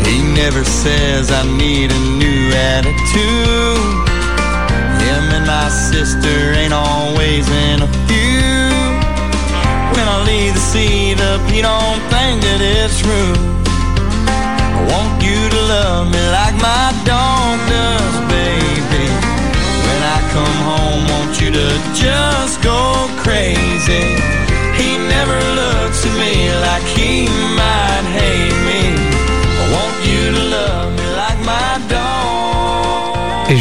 [0.06, 4.09] He never says I need a new attitude.
[5.70, 8.58] Sister ain't always in a few.
[9.94, 13.34] When I leave the seat up, you don't think that it's true.
[14.74, 19.06] I want you to love me like my dog does, baby.
[19.86, 24.18] When I come home, want you to just go crazy.
[24.74, 27.79] He never looks at me like he might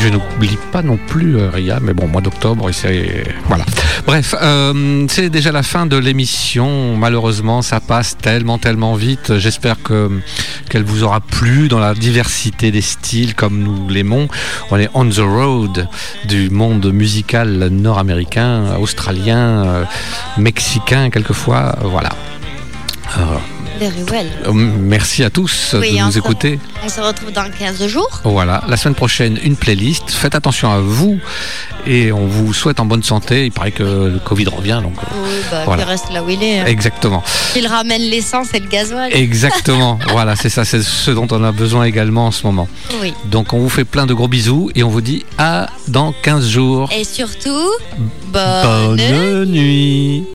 [0.02, 3.66] je n'oublie pas non plus euh, Ria, mais bon, mois d'octobre, c'est voilà.
[4.06, 6.96] Bref, euh, c'est déjà la fin de l'émission.
[6.96, 9.38] Malheureusement, ça passe tellement, tellement vite.
[9.38, 10.10] J'espère que
[10.70, 14.28] qu'elle vous aura plu dans la diversité des styles, comme nous l'aimons.
[14.72, 15.88] On est on the road
[16.26, 19.84] du monde musical nord-américain, australien, euh,
[20.38, 21.76] mexicain, quelquefois.
[21.84, 22.10] voilà.
[23.80, 24.28] Very well.
[24.46, 26.60] euh, merci à tous Oui, de nous se- écouter.
[26.84, 28.22] On se retrouve dans 15 jours.
[28.24, 30.10] Voilà, la semaine prochaine, une playlist.
[30.12, 31.18] Faites attention à vous
[31.88, 33.46] et on vous souhaite en bonne santé.
[33.46, 35.84] Il paraît que le Covid revient, donc euh, Oui, bah, Voilà.
[35.84, 36.60] qu'il reste là où il est.
[36.60, 36.66] hein.
[36.66, 37.24] exactement.
[37.54, 39.12] Qu'il ramène l'essence et le gasoil.
[39.14, 42.68] Exactement, voilà, c'est ça, c'est ce dont on a besoin également en ce moment.
[43.02, 43.14] Oui.
[43.26, 46.48] Donc on vous fait plein de gros bisous et on vous dit à dans 15
[46.50, 46.90] jours.
[46.98, 47.70] Et surtout,
[48.28, 50.24] bonne Bonne nuit.